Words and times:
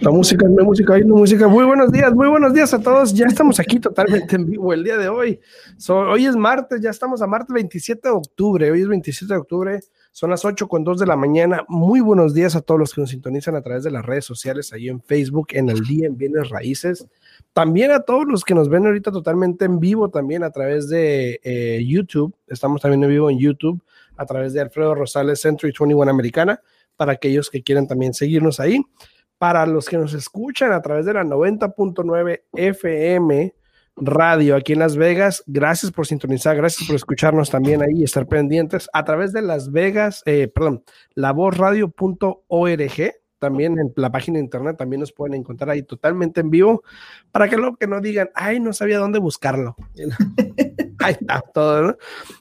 La 0.00 0.10
música, 0.10 0.46
la 0.48 0.64
música, 0.64 0.94
hay 0.94 1.04
música. 1.04 1.46
Muy 1.46 1.62
buenos 1.62 1.92
días, 1.92 2.14
muy 2.14 2.26
buenos 2.26 2.54
días 2.54 2.72
a 2.72 2.80
todos. 2.80 3.12
Ya 3.12 3.26
estamos 3.26 3.60
aquí 3.60 3.78
totalmente 3.78 4.34
en 4.34 4.46
vivo 4.46 4.72
el 4.72 4.82
día 4.82 4.96
de 4.96 5.10
hoy. 5.10 5.38
hoy 5.88 6.24
es 6.24 6.36
martes, 6.36 6.80
ya 6.80 6.88
estamos 6.88 7.20
a 7.20 7.26
martes 7.26 7.52
27 7.52 8.08
de 8.08 8.14
octubre. 8.14 8.70
Hoy 8.70 8.80
es 8.80 8.88
27 8.88 9.34
de 9.34 9.38
octubre, 9.38 9.80
son 10.10 10.30
las 10.30 10.42
8 10.42 10.68
con 10.68 10.84
2 10.84 11.00
de 11.00 11.06
la 11.06 11.16
mañana. 11.16 11.66
Muy 11.68 12.00
buenos 12.00 12.32
días 12.32 12.56
a 12.56 12.62
todos 12.62 12.80
los 12.80 12.94
que 12.94 13.02
nos 13.02 13.10
sintonizan 13.10 13.56
a 13.56 13.60
través 13.60 13.84
de 13.84 13.90
las 13.90 14.06
redes 14.06 14.24
sociales, 14.24 14.72
ahí 14.72 14.88
en 14.88 15.02
Facebook, 15.02 15.48
en 15.50 15.68
el 15.68 15.80
día 15.80 16.06
en 16.06 16.16
Bienes 16.16 16.48
Raíces. 16.48 17.06
También 17.52 17.90
a 17.90 18.00
todos 18.00 18.24
los 18.26 18.42
que 18.42 18.54
nos 18.54 18.70
ven 18.70 18.86
ahorita 18.86 19.12
totalmente 19.12 19.66
en 19.66 19.80
vivo, 19.80 20.08
también 20.08 20.44
a 20.44 20.50
través 20.50 20.88
de 20.88 21.40
eh, 21.42 21.84
YouTube. 21.86 22.34
Estamos 22.46 22.80
también 22.80 23.04
en 23.04 23.10
vivo 23.10 23.28
en 23.28 23.38
YouTube, 23.38 23.82
a 24.16 24.24
través 24.24 24.54
de 24.54 24.62
Alfredo 24.62 24.94
Rosales 24.94 25.42
Century 25.42 25.74
21 25.78 26.10
Americana, 26.10 26.62
para 26.96 27.12
aquellos 27.12 27.50
que 27.50 27.62
quieran 27.62 27.86
también 27.86 28.14
seguirnos 28.14 28.60
ahí 28.60 28.82
para 29.40 29.64
los 29.64 29.88
que 29.88 29.96
nos 29.96 30.12
escuchan 30.12 30.70
a 30.70 30.82
través 30.82 31.06
de 31.06 31.14
la 31.14 31.24
90.9 31.24 32.42
FM 32.52 33.54
radio 33.96 34.54
aquí 34.54 34.74
en 34.74 34.80
Las 34.80 34.98
Vegas, 34.98 35.42
gracias 35.46 35.92
por 35.92 36.06
sintonizar, 36.06 36.54
gracias 36.58 36.86
por 36.86 36.94
escucharnos 36.94 37.48
también 37.48 37.80
ahí 37.80 38.00
y 38.00 38.04
estar 38.04 38.26
pendientes 38.26 38.90
a 38.92 39.02
través 39.02 39.32
de 39.32 39.40
Las 39.40 39.72
Vegas, 39.72 40.22
eh, 40.26 40.52
perdón, 40.54 40.84
lavozradio.org, 41.14 43.14
también 43.38 43.78
en 43.78 43.90
la 43.96 44.12
página 44.12 44.36
de 44.36 44.44
internet 44.44 44.76
también 44.76 45.00
nos 45.00 45.12
pueden 45.12 45.36
encontrar 45.36 45.70
ahí 45.70 45.84
totalmente 45.84 46.42
en 46.42 46.50
vivo 46.50 46.82
para 47.32 47.48
que 47.48 47.56
lo 47.56 47.76
que 47.76 47.86
no 47.86 48.02
digan, 48.02 48.28
ay, 48.34 48.60
no 48.60 48.74
sabía 48.74 48.98
dónde 48.98 49.20
buscarlo. 49.20 49.74
ahí 50.98 51.16
está 51.18 51.42
todo, 51.54 51.82
¿no? 51.82 51.96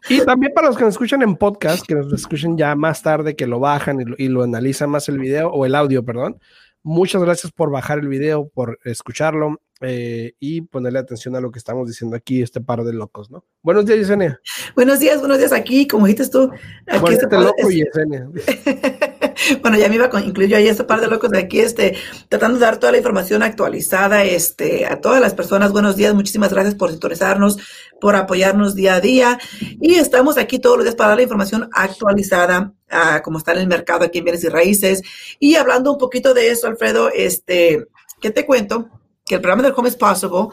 Y 0.10 0.20
también 0.26 0.52
para 0.54 0.68
los 0.68 0.76
que 0.76 0.84
nos 0.84 0.96
escuchan 0.96 1.22
en 1.22 1.38
podcast, 1.38 1.88
que 1.88 1.96
nos 1.96 2.12
escuchen 2.12 2.58
ya 2.58 2.76
más 2.76 3.02
tarde, 3.02 3.38
que 3.38 3.48
lo 3.48 3.62
bajan 3.62 4.02
y 4.02 4.04
lo, 4.04 4.16
y 4.18 4.28
lo 4.28 4.44
analizan 4.44 4.90
más 4.90 5.08
el 5.08 5.18
video 5.18 5.50
o 5.50 5.66
el 5.66 5.76
audio, 5.76 6.04
perdón 6.04 6.42
Muchas 6.84 7.22
gracias 7.22 7.52
por 7.52 7.72
bajar 7.72 8.00
el 8.00 8.08
video, 8.08 8.48
por 8.50 8.80
escucharlo 8.86 9.60
eh, 9.82 10.34
y 10.40 10.62
ponerle 10.62 11.00
atención 11.00 11.36
a 11.36 11.42
lo 11.42 11.52
que 11.52 11.60
estamos 11.60 11.88
diciendo 11.88 12.16
aquí, 12.16 12.42
este 12.42 12.62
par 12.62 12.84
de 12.84 12.94
locos, 12.94 13.30
¿no? 13.30 13.46
Buenos 13.62 13.86
días, 13.86 14.00
Yesenia. 14.00 14.40
Buenos 14.76 15.00
días, 15.00 15.20
buenos 15.20 15.38
días 15.38 15.52
aquí, 15.52 15.88
como 15.88 16.08
dijiste 16.08 16.30
tú. 16.32 16.52
Aquí 16.88 17.14
este 17.14 17.28
loco, 17.38 17.70
Yesenia. 17.70 18.30
bueno, 19.62 19.78
ya 19.78 19.90
me 19.90 19.96
iba 19.96 20.10
a 20.12 20.22
incluir 20.22 20.50
yo 20.50 20.58
ahí 20.58 20.68
este 20.68 20.84
par 20.84 21.02
de 21.02 21.08
locos 21.08 21.30
de 21.30 21.40
aquí, 21.40 21.60
este, 21.60 21.98
tratando 22.28 22.60
de 22.60 22.66
dar 22.66 22.78
toda 22.78 22.92
la 22.92 22.98
información 22.98 23.44
actualizada, 23.44 24.24
este, 24.24 24.86
a 24.86 25.00
todas 25.00 25.22
las 25.22 25.34
personas. 25.34 25.72
Buenos 25.72 25.96
días, 25.96 26.14
muchísimas 26.14 26.52
gracias 26.54 26.76
por 26.76 26.92
sintonizarnos, 26.92 27.58
por 28.02 28.16
apoyarnos 28.16 28.76
día 28.76 28.96
a 28.96 29.02
día. 29.02 29.40
Y 29.80 29.96
estamos 29.96 30.38
aquí 30.38 30.60
todos 30.60 30.78
los 30.78 30.86
días 30.86 30.96
para 30.96 31.10
dar 31.10 31.18
la 31.18 31.24
información 31.24 31.70
actualizada 31.74 32.74
a 32.90 33.22
cómo 33.22 33.38
está 33.38 33.54
en 33.54 33.60
el 33.60 33.68
mercado 33.68 34.06
aquí 34.06 34.20
en 34.20 34.26
bienes 34.26 34.44
y 34.44 34.50
raíces. 34.50 35.02
Y 35.40 35.56
hablando 35.56 35.92
un 35.92 35.98
poquito 35.98 36.34
de 36.34 36.50
eso, 36.50 36.68
Alfredo, 36.68 37.10
este, 37.14 37.86
¿qué 38.22 38.32
te 38.32 38.46
cuento? 38.46 38.90
Que 39.26 39.36
el 39.36 39.42
programa 39.42 39.64
del 39.64 39.74
Home 39.76 39.90
is 39.90 39.96
Possible, 39.96 40.48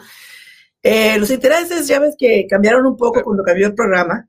eh, 0.83 1.17
los 1.17 1.31
intereses 1.31 1.87
ya 1.87 1.99
ves 1.99 2.15
que 2.17 2.45
cambiaron 2.47 2.85
un 2.85 2.95
poco 2.95 3.21
cuando 3.23 3.43
cambió 3.43 3.67
el 3.67 3.73
programa. 3.73 4.27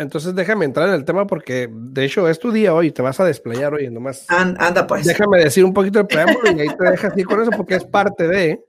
Entonces 0.00 0.34
déjame 0.34 0.64
entrar 0.64 0.88
en 0.88 0.94
el 0.94 1.04
tema 1.04 1.26
porque 1.26 1.68
de 1.70 2.04
hecho 2.06 2.26
es 2.26 2.38
tu 2.38 2.50
día 2.50 2.72
hoy, 2.72 2.90
te 2.90 3.02
vas 3.02 3.20
a 3.20 3.24
desplayar 3.24 3.74
hoy 3.74 3.90
nomás. 3.90 4.24
anda 4.30 4.86
pues. 4.86 5.04
Déjame 5.04 5.38
decir 5.38 5.62
un 5.62 5.74
poquito 5.74 6.00
el 6.00 6.06
preámbulo 6.06 6.52
y 6.56 6.60
ahí 6.60 6.68
te 6.68 6.90
dejas 6.90 7.16
ir 7.18 7.26
con 7.26 7.42
eso 7.42 7.50
porque 7.50 7.74
es 7.74 7.84
parte 7.84 8.26
de. 8.26 8.64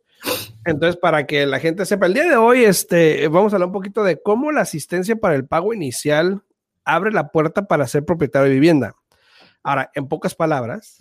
Entonces, 0.66 0.98
para 0.98 1.26
que 1.26 1.46
la 1.46 1.60
gente 1.60 1.86
sepa, 1.86 2.06
el 2.06 2.14
día 2.14 2.26
de 2.26 2.36
hoy 2.36 2.66
este, 2.66 3.28
vamos 3.30 3.54
a 3.54 3.56
hablar 3.56 3.68
un 3.68 3.74
poquito 3.74 4.04
de 4.04 4.22
cómo 4.22 4.52
la 4.52 4.62
asistencia 4.62 5.16
para 5.16 5.36
el 5.36 5.48
pago 5.48 5.74
inicial 5.74 6.44
abre 6.84 7.12
la 7.12 7.30
puerta 7.30 7.66
para 7.66 7.88
ser 7.88 8.04
propietario 8.04 8.50
de 8.50 8.54
vivienda. 8.54 8.94
Ahora, 9.64 9.90
en 9.96 10.10
pocas 10.10 10.36
palabras, 10.36 10.98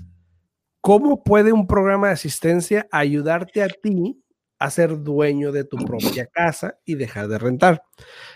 ¿cómo 0.80 1.24
puede 1.24 1.52
un 1.52 1.66
programa 1.66 2.06
de 2.06 2.12
asistencia 2.12 2.86
ayudarte 2.92 3.64
a 3.64 3.68
ti 3.68 4.22
a 4.60 4.70
ser 4.70 5.02
dueño 5.02 5.50
de 5.50 5.64
tu 5.64 5.76
propia 5.78 6.26
casa 6.26 6.78
y 6.84 6.94
dejar 6.94 7.26
de 7.26 7.38
rentar? 7.38 7.82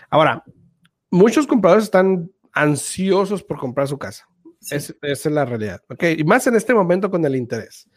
Ahora, 0.09 0.43
muchos 1.15 1.47
compradores 1.47 1.85
están 1.85 2.31
ansiosos 2.53 3.43
por 3.43 3.57
comprar 3.57 3.87
su 3.87 3.97
casa. 3.97 4.27
esa 4.69 4.93
es 5.01 5.25
la 5.25 5.45
realidad. 5.45 5.81
¿ok? 5.89 6.03
Y 6.17 6.23
más 6.23 6.47
en 6.47 6.55
este 6.55 6.73
momento 6.73 7.09
con 7.09 7.23
el 7.25 7.35
interés. 7.35 7.89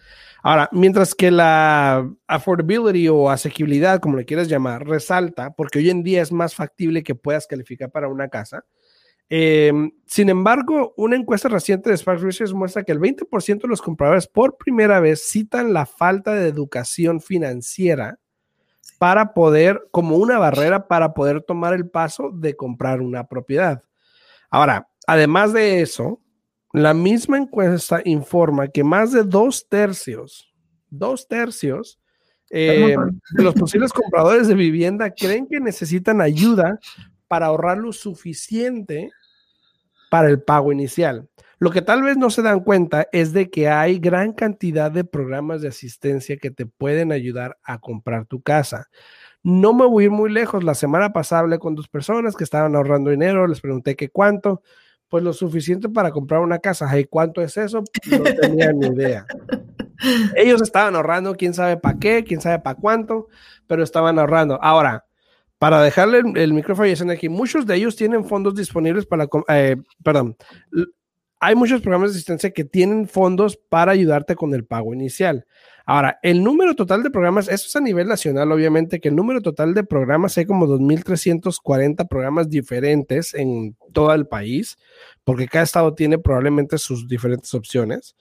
Ahora, 0.42 0.68
mientras 0.72 1.14
que 1.14 1.30
la 1.30 2.08
affordability 2.26 3.08
o 3.08 3.30
asequibilidad, 3.30 4.00
como 4.00 4.16
le 4.16 4.24
quieras 4.24 4.48
llamar, 4.48 4.86
resalta, 4.86 5.52
porque 5.54 5.78
hoy 5.78 5.90
en 5.90 6.02
día 6.02 6.22
es 6.22 6.32
más 6.32 6.54
factible 6.54 7.02
que 7.02 7.14
puedas 7.14 7.46
calificar 7.46 7.90
para 7.90 8.08
una 8.08 8.28
casa, 8.28 8.64
Em, 9.30 9.92
sin 10.06 10.30
embargo, 10.30 10.94
una 10.96 11.16
encuesta 11.16 11.48
reciente 11.48 11.90
de 11.90 11.96
Spark 11.98 12.22
Research 12.22 12.52
muestra 12.52 12.82
que 12.82 12.92
el 12.92 12.98
20% 12.98 13.66
de 13.66 13.68
los 13.68 13.82
compradores 13.82 14.26
por 14.26 14.56
primera 14.56 15.00
vez 15.00 15.22
citan 15.22 15.74
la 15.74 15.84
falta 15.84 16.32
de 16.32 16.48
educación 16.48 17.20
financiera 17.20 18.18
para 18.98 19.32
poder, 19.32 19.88
como 19.91 20.16
una 20.16 20.38
barrera 20.38 20.88
para 20.88 21.14
poder 21.14 21.42
tomar 21.42 21.72
el 21.72 21.88
paso 21.88 22.31
de 22.32 22.56
comprar 22.56 23.00
una 23.00 23.28
propiedad. 23.28 23.82
Ahora, 24.50 24.88
además 25.06 25.53
de 25.53 25.81
eso, 25.81 26.20
la 26.72 26.94
misma 26.94 27.38
encuesta 27.38 28.03
informa 28.04 28.69
que 28.69 28.84
más 28.84 29.12
de 29.12 29.22
dos 29.22 29.69
tercios, 29.69 30.53
dos 30.91 31.26
tercios 31.28 31.98
em, 32.50 33.20
de 33.31 33.42
los 33.42 33.54
posibles 33.54 33.92
compradores 33.92 34.48
de 34.48 34.54
vivienda 34.54 35.10
creen 35.10 35.47
que 35.47 35.60
necesitan 35.60 36.20
ayuda 36.20 36.78
para 37.28 37.47
ahorrar 37.47 37.78
lo 37.78 37.92
suficiente 37.92 39.10
para 40.10 40.28
el 40.28 40.42
pago 40.42 40.72
inicial. 40.72 41.28
Lo 41.58 41.70
que 41.70 41.82
tal 41.82 42.02
vez 42.02 42.16
no 42.16 42.30
se 42.30 42.42
dan 42.42 42.60
cuenta 42.60 43.08
es 43.12 43.32
de 43.32 43.50
que 43.50 43.69
hay 43.69 43.98
gran 43.98 44.32
cantidad 44.32 44.91
de 44.91 45.04
programas 45.04 45.60
de 45.60 45.69
asistencia 45.69 46.36
que 46.36 46.50
te 46.50 46.66
pueden 46.66 47.10
ayudar 47.10 47.58
a 47.64 47.78
comprar 47.78 48.26
tu 48.26 48.41
casa. 48.41 48.88
No 49.42 49.74
me 49.74 49.86
voy 49.86 50.04
a 50.04 50.06
ir 50.06 50.10
muy 50.12 50.30
lejos. 50.30 50.62
La 50.62 50.74
semana 50.74 51.12
pasada 51.12 51.42
hablé 51.42 51.58
con 51.58 51.74
dos 51.74 51.88
personas 51.88 52.36
que 52.36 52.44
estaban 52.44 52.76
ahorrando 52.76 53.10
dinero, 53.10 53.47
les 53.47 53.60
pregunté 53.60 53.97
qué 53.97 54.08
cuánto, 54.08 54.62
pues 55.08 55.24
lo 55.24 55.32
suficiente 55.32 55.88
para 55.88 56.12
comprar 56.12 56.41
una 56.41 56.58
casa. 56.58 56.98
¿Y 56.98 57.04
cuánto 57.04 57.42
es 57.42 57.56
eso? 57.56 57.82
No 58.10 58.22
tenía 58.41 58.72
ni 58.72 58.86
idea. 58.86 59.26
Ellos 60.36 60.62
estaban 60.62 60.94
ahorrando, 60.94 61.34
quién 61.34 61.54
sabe 61.54 61.76
para 61.76 61.98
qué, 61.98 62.22
quién 62.22 62.41
sabe 62.41 62.60
para 62.60 62.78
cuánto, 62.78 63.28
pero 63.66 63.82
estaban 63.82 64.18
ahorrando. 64.18 64.62
Ahora, 64.62 65.04
para 65.58 65.82
dejarle 65.82 66.22
el, 66.36 66.52
micrófono 66.52 66.88
a 66.88 67.12
aquí, 67.12 67.28
muchos 67.28 67.66
de 67.66 67.74
ellos 67.74 67.97
tienen 67.97 68.24
fondos 68.24 68.54
disponibles 68.54 69.06
para, 69.06 69.28
eh, 69.48 69.76
perdón, 70.04 70.36
hay 71.41 71.54
muchos 71.54 71.81
programas 71.81 72.10
de 72.10 72.16
asistencia 72.16 72.50
que 72.50 72.65
tienen 72.65 73.06
fondos 73.09 73.56
para 73.56 73.93
ayudarte 73.93 74.34
con 74.34 74.54
el 74.54 74.65
pago 74.65 74.93
inicial. 74.93 75.47
Ahora, 75.87 76.19
el 76.22 76.44
número 76.44 76.75
total 76.75 77.03
de 77.03 77.10
programas, 77.10 77.49
eso 77.49 77.66
es 77.66 77.76
a 77.76 77.81
nivel 77.81 78.09
nacional, 78.09 78.53
obviamente, 78.53 79.00
que 79.00 79.09
el 79.09 79.16
número 79.16 79.41
total 79.41 79.72
de 79.72 79.84
programas, 79.84 80.37
hay 80.37 80.44
como 80.44 80.66
2.340 80.66 82.06
programas 82.09 82.50
diferentes 82.50 83.32
en 83.32 83.75
todo 83.93 84.12
el 84.12 84.27
país, 84.27 84.77
porque 85.25 85.48
cada 85.48 85.65
estado 85.65 85.94
tiene 85.94 86.19
probablemente 86.19 86.77
sus 86.77 87.09
diferentes 87.09 87.54
opciones. 87.54 88.16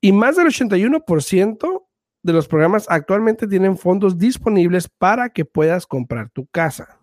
Y 0.00 0.12
más 0.12 0.36
del 0.36 0.46
81% 0.46 1.82
de 2.22 2.32
los 2.32 2.48
programas 2.48 2.86
actualmente 2.88 3.46
tienen 3.46 3.76
fondos 3.76 4.16
disponibles 4.16 4.88
para 4.88 5.28
que 5.28 5.44
puedas 5.44 5.86
comprar 5.86 6.30
tu 6.30 6.46
casa. 6.46 6.98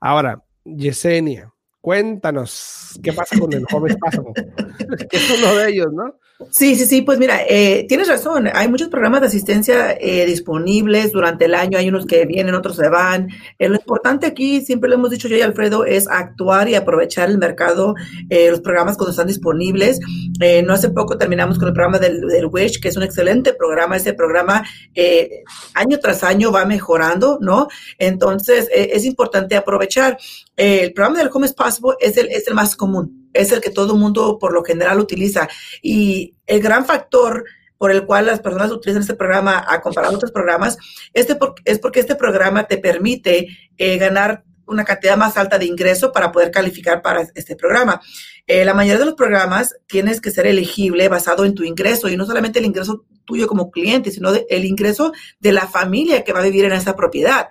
Ahora, 0.00 0.42
Yesenia, 0.64 1.52
cuéntanos 1.80 2.98
qué 3.02 3.12
pasa 3.12 3.38
con 3.38 3.52
el 3.52 3.64
joven 3.64 3.96
Pásamo, 3.98 4.32
que 5.10 5.16
es 5.16 5.30
uno 5.38 5.54
de 5.56 5.70
ellos, 5.70 5.88
¿no? 5.92 6.18
Sí, 6.52 6.76
sí, 6.76 6.86
sí, 6.86 7.02
pues 7.02 7.18
mira, 7.18 7.40
eh, 7.48 7.84
tienes 7.88 8.06
razón, 8.06 8.48
hay 8.54 8.68
muchos 8.68 8.86
programas 8.86 9.22
de 9.22 9.26
asistencia 9.26 9.90
eh, 10.00 10.24
disponibles 10.24 11.10
durante 11.10 11.46
el 11.46 11.54
año, 11.56 11.76
hay 11.78 11.88
unos 11.88 12.06
que 12.06 12.26
vienen, 12.26 12.54
otros 12.54 12.76
se 12.76 12.88
van. 12.88 13.28
Eh, 13.58 13.68
lo 13.68 13.74
importante 13.74 14.24
aquí, 14.24 14.60
siempre 14.60 14.88
lo 14.88 14.94
hemos 14.94 15.10
dicho 15.10 15.26
yo 15.26 15.36
y 15.36 15.40
Alfredo, 15.40 15.84
es 15.84 16.06
actuar 16.06 16.68
y 16.68 16.76
aprovechar 16.76 17.28
el 17.28 17.38
mercado, 17.38 17.96
los 18.30 18.60
programas 18.60 18.96
cuando 18.96 19.10
están 19.10 19.26
disponibles. 19.26 19.98
no 20.64 20.74
hace 20.74 20.90
poco 20.90 21.18
terminamos 21.18 21.58
con 21.58 21.68
el 21.68 21.74
programa 21.74 21.98
del, 21.98 22.20
del 22.20 22.46
Wish, 22.46 22.80
que 22.80 22.88
es 22.88 22.96
un 22.96 23.02
excelente 23.02 23.52
programa, 23.54 23.96
ese 23.96 24.12
programa 24.12 24.64
año 25.74 25.98
tras 25.98 26.22
año 26.22 26.52
va 26.52 26.64
mejorando, 26.64 27.38
¿no? 27.40 27.66
Entonces, 27.98 28.68
es 28.72 29.04
importante 29.04 29.56
aprovechar. 29.56 30.16
el 30.56 30.92
programa 30.92 31.18
del 31.18 31.30
Home 31.32 31.46
is 31.46 31.52
Possible 31.52 31.96
es 31.98 32.16
el, 32.16 32.28
es 32.28 32.46
el 32.46 32.54
más 32.54 32.76
común 32.76 33.27
es 33.38 33.52
el 33.52 33.60
que 33.60 33.70
todo 33.70 33.94
el 33.94 34.00
mundo 34.00 34.38
por 34.38 34.52
lo 34.52 34.64
general 34.64 34.98
utiliza. 34.98 35.48
Y 35.80 36.34
el 36.46 36.60
gran 36.60 36.84
factor 36.84 37.44
por 37.78 37.92
el 37.92 38.04
cual 38.04 38.26
las 38.26 38.40
personas 38.40 38.72
utilizan 38.72 39.02
este 39.02 39.14
programa 39.14 39.64
a 39.66 39.80
comparar 39.80 40.12
otros 40.12 40.32
programas, 40.32 40.76
este 41.14 41.38
es 41.64 41.78
porque 41.78 42.00
este 42.00 42.16
programa 42.16 42.66
te 42.66 42.78
permite 42.78 43.46
eh, 43.76 43.98
ganar 43.98 44.42
una 44.66 44.84
cantidad 44.84 45.16
más 45.16 45.36
alta 45.36 45.58
de 45.58 45.64
ingreso 45.64 46.12
para 46.12 46.32
poder 46.32 46.50
calificar 46.50 47.00
para 47.00 47.22
este 47.34 47.54
programa. 47.54 48.00
Eh, 48.46 48.64
la 48.64 48.74
mayoría 48.74 48.98
de 48.98 49.06
los 49.06 49.14
programas 49.14 49.76
tienes 49.86 50.20
que 50.20 50.30
ser 50.30 50.46
elegible 50.46 51.08
basado 51.08 51.44
en 51.44 51.54
tu 51.54 51.62
ingreso 51.62 52.08
y 52.08 52.16
no 52.16 52.26
solamente 52.26 52.58
el 52.58 52.66
ingreso 52.66 53.06
tuyo 53.24 53.46
como 53.46 53.70
cliente, 53.70 54.10
sino 54.10 54.30
el 54.32 54.64
ingreso 54.64 55.12
de 55.38 55.52
la 55.52 55.68
familia 55.68 56.24
que 56.24 56.32
va 56.32 56.40
a 56.40 56.44
vivir 56.44 56.64
en 56.64 56.72
esa 56.72 56.96
propiedad. 56.96 57.48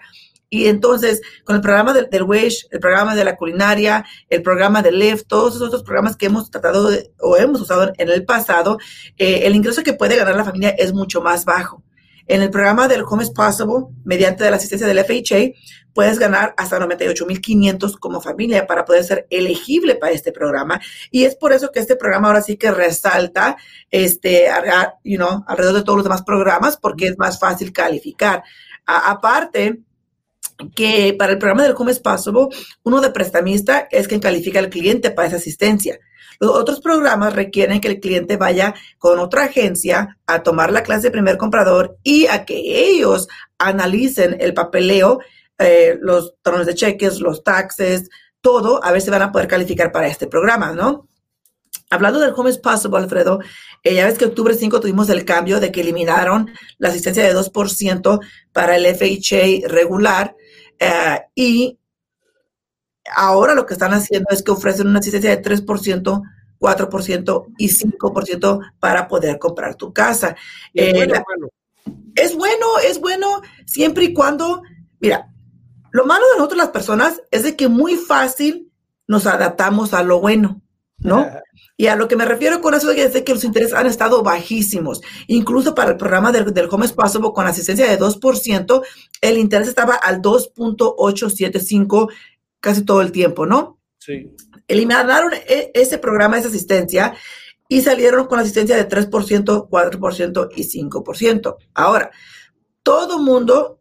Y 0.50 0.68
entonces, 0.68 1.22
con 1.44 1.58
el 1.58 1.62
programa 1.62 1.94
del, 1.94 2.10
del 2.10 2.24
Wish, 2.24 2.68
el 2.72 2.80
programa 2.80 3.16
de 3.16 3.26
la 3.26 3.36
culinaria, 3.36 4.06
el 4.30 4.42
programa 4.42 4.82
de 4.82 4.92
Lyft, 4.92 5.28
todos 5.28 5.56
esos 5.56 5.68
otros 5.68 5.84
programas 5.84 6.16
que 6.16 6.28
hemos 6.28 6.50
tratado 6.50 6.90
o 7.20 7.38
hemos 7.38 7.62
usado 7.62 7.92
en 7.98 8.10
el 8.10 8.24
pasado, 8.24 8.78
eh, 9.18 9.42
el 9.44 9.56
ingreso 9.56 9.84
que 9.84 9.94
puede 9.94 10.16
ganar 10.16 10.36
la 10.36 10.46
familia 10.46 10.70
es 10.70 10.94
mucho 10.94 11.22
más 11.22 11.44
bajo. 11.44 11.84
En 12.28 12.42
el 12.42 12.50
programa 12.50 12.90
del 12.90 13.04
Home 13.04 13.24
is 13.24 13.32
Possible, 13.32 13.86
mediante 14.04 14.50
la 14.50 14.58
asistencia 14.58 14.86
del 14.86 15.00
FHA, 15.00 15.54
puedes 15.94 16.20
ganar 16.20 16.54
hasta 16.58 16.78
98.500 16.78 17.98
como 18.00 18.22
familia 18.22 18.68
para 18.68 18.84
poder 18.84 19.04
ser 19.04 19.28
elegible 19.30 19.96
para 19.96 20.12
este 20.12 20.34
programa. 20.34 20.80
Y 21.10 21.24
es 21.24 21.36
por 21.36 21.54
eso 21.54 21.72
que 21.72 21.80
este 21.80 21.96
programa 21.96 22.28
ahora 22.28 22.42
sí 22.42 22.58
que 22.58 22.70
resalta 22.70 23.56
este, 23.90 24.48
you 25.04 25.18
know, 25.18 25.44
alrededor 25.48 25.78
de 25.78 25.84
todos 25.84 25.98
los 25.98 26.04
demás 26.04 26.22
programas 26.22 26.78
porque 26.78 27.08
es 27.08 27.18
más 27.18 27.40
fácil 27.40 27.72
calificar. 27.72 28.44
aparte, 28.86 29.80
que 30.76 31.16
para 31.18 31.34
el 31.34 31.38
programa 31.38 31.64
del 31.64 31.76
Home 31.78 31.92
is 31.92 32.00
Possible, 32.00 32.48
uno 32.84 33.02
de 33.02 33.12
prestamista 33.12 33.88
es 33.92 34.08
quien 34.08 34.20
califica 34.20 34.60
al 34.60 34.70
cliente 34.70 35.12
para 35.12 35.28
esa 35.28 35.38
asistencia. 35.38 36.00
Los 36.40 36.52
otros 36.52 36.82
programas 36.82 37.34
requieren 37.34 37.82
que 37.82 37.88
el 37.88 38.00
cliente 38.00 38.38
vaya 38.38 38.76
con 38.98 39.20
otra 39.20 39.46
agencia 39.46 40.18
a 40.26 40.44
tomar 40.44 40.72
la 40.72 40.84
clase 40.84 41.08
de 41.08 41.12
primer 41.12 41.38
comprador 41.38 41.98
y 42.04 42.28
a 42.28 42.46
que 42.46 42.58
ellos 42.90 43.28
analicen 43.58 44.38
el 44.40 44.54
papeleo, 44.54 45.20
eh, 45.58 45.98
los 46.00 46.36
tronos 46.42 46.68
de 46.68 46.76
cheques, 46.76 47.20
los 47.20 47.44
taxes, 47.44 48.10
todo, 48.42 48.84
a 48.84 48.92
ver 48.92 49.02
si 49.02 49.10
van 49.10 49.24
a 49.24 49.32
poder 49.32 49.48
calificar 49.48 49.92
para 49.92 50.08
este 50.08 50.28
programa, 50.28 50.74
¿no? 50.74 51.08
Hablando 51.90 52.20
del 52.20 52.34
Home 52.36 52.50
is 52.50 52.58
Possible, 52.58 52.98
Alfredo, 52.98 53.40
eh, 53.82 53.96
ya 53.96 54.06
ves 54.06 54.18
que 54.18 54.26
octubre 54.26 54.54
5 54.54 54.80
tuvimos 54.82 55.10
el 55.10 55.24
cambio 55.24 55.60
de 55.60 55.72
que 55.72 55.82
eliminaron 55.82 56.52
la 56.78 56.90
asistencia 56.90 57.24
de 57.24 57.34
2% 57.34 58.20
para 58.52 58.76
el 58.76 58.86
FHA 58.86 59.68
regular 59.68 60.36
eh, 60.80 61.22
y 61.36 61.80
ahora 63.16 63.56
lo 63.56 63.66
que 63.66 63.74
están 63.74 63.94
haciendo 63.94 64.30
es 64.32 64.44
que 64.44 64.52
ofrecen 64.52 64.88
una 64.88 65.00
asistencia 65.00 65.36
de 65.36 65.42
3%, 65.42 66.24
4% 66.60 67.46
y 67.58 67.70
5% 67.70 68.72
para 68.80 69.08
poder 69.08 69.40
comprar 69.40 69.76
tu 69.76 69.94
casa. 69.94 70.36
Es, 70.74 70.94
bueno, 70.94 71.24
es 72.16 72.36
bueno, 72.36 72.66
es 72.86 73.00
bueno, 73.00 73.42
siempre 73.66 74.06
y 74.06 74.14
cuando, 74.14 74.62
mira, 75.00 75.32
lo 75.92 76.06
malo 76.06 76.26
de 76.28 76.38
nosotros 76.38 76.58
las 76.58 76.70
personas 76.70 77.22
es 77.32 77.44
de 77.44 77.56
que 77.56 77.68
muy 77.68 77.96
fácil 77.96 78.72
nos 79.08 79.26
adaptamos 79.26 79.94
a 79.94 80.04
lo 80.04 80.20
bueno, 80.20 80.62
¿no? 80.98 81.26
Y 81.80 81.88
a 81.88 81.96
lo 81.96 82.08
que 82.08 82.16
me 82.16 82.26
refiero 82.26 82.60
con 82.60 82.74
eso 82.74 82.90
es 82.92 83.22
que 83.22 83.34
los 83.34 83.44
intereses 83.44 83.76
han 83.76 83.86
estado 83.86 84.24
bajísimos. 84.24 85.02
Incluso 85.28 85.76
para 85.76 85.92
el 85.92 85.98
programa 85.98 86.32
del, 86.32 86.52
del 86.52 86.68
Home 86.72 86.90
Possible 86.90 87.30
con 87.36 87.46
asistencia 87.46 87.88
de 87.88 88.00
2%, 88.00 88.84
el 89.22 89.38
interés 89.38 89.68
estaba 89.68 89.94
al 89.94 90.20
2.875 90.20 92.12
casi 92.60 92.84
todo 92.84 93.02
el 93.02 93.12
tiempo, 93.12 93.46
¿no? 93.46 93.80
Sí. 94.00 94.32
Eliminaron 94.68 95.34
e, 95.34 95.72
ese 95.76 96.00
programa, 96.00 96.40
esa 96.40 96.48
asistencia, 96.48 97.14
y 97.70 97.82
salieron 97.82 98.26
con 98.26 98.40
asistencia 98.40 98.76
de 98.76 98.90
3%, 98.90 99.70
4% 99.70 100.50
y 100.56 100.64
5%. 100.64 101.56
Ahora, 101.76 102.10
todo 102.82 103.20
mundo 103.20 103.80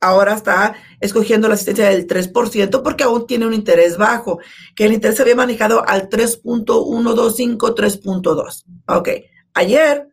ahora 0.00 0.34
está 0.34 0.74
escogiendo 1.00 1.48
la 1.48 1.54
asistencia 1.54 1.88
del 1.88 2.06
3% 2.06 2.82
porque 2.82 3.04
aún 3.04 3.26
tiene 3.26 3.46
un 3.46 3.54
interés 3.54 3.96
bajo, 3.96 4.40
que 4.74 4.84
el 4.84 4.92
interés 4.92 5.16
se 5.16 5.22
había 5.22 5.36
manejado 5.36 5.86
al 5.86 6.08
3.125, 6.08 7.74
3.2. 7.74 8.64
Ok, 8.88 9.08
ayer 9.54 10.08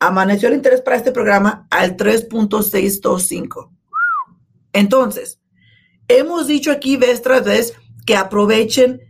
amaneció 0.00 0.48
el 0.48 0.54
interés 0.54 0.80
para 0.80 0.96
este 0.96 1.12
programa 1.12 1.66
al 1.70 1.96
3.625. 1.96 3.70
Entonces, 4.72 5.40
hemos 6.06 6.46
dicho 6.46 6.70
aquí 6.70 6.96
vez 6.96 7.22
tras 7.22 7.44
vez 7.44 7.74
que 8.06 8.16
aprovechen 8.16 9.00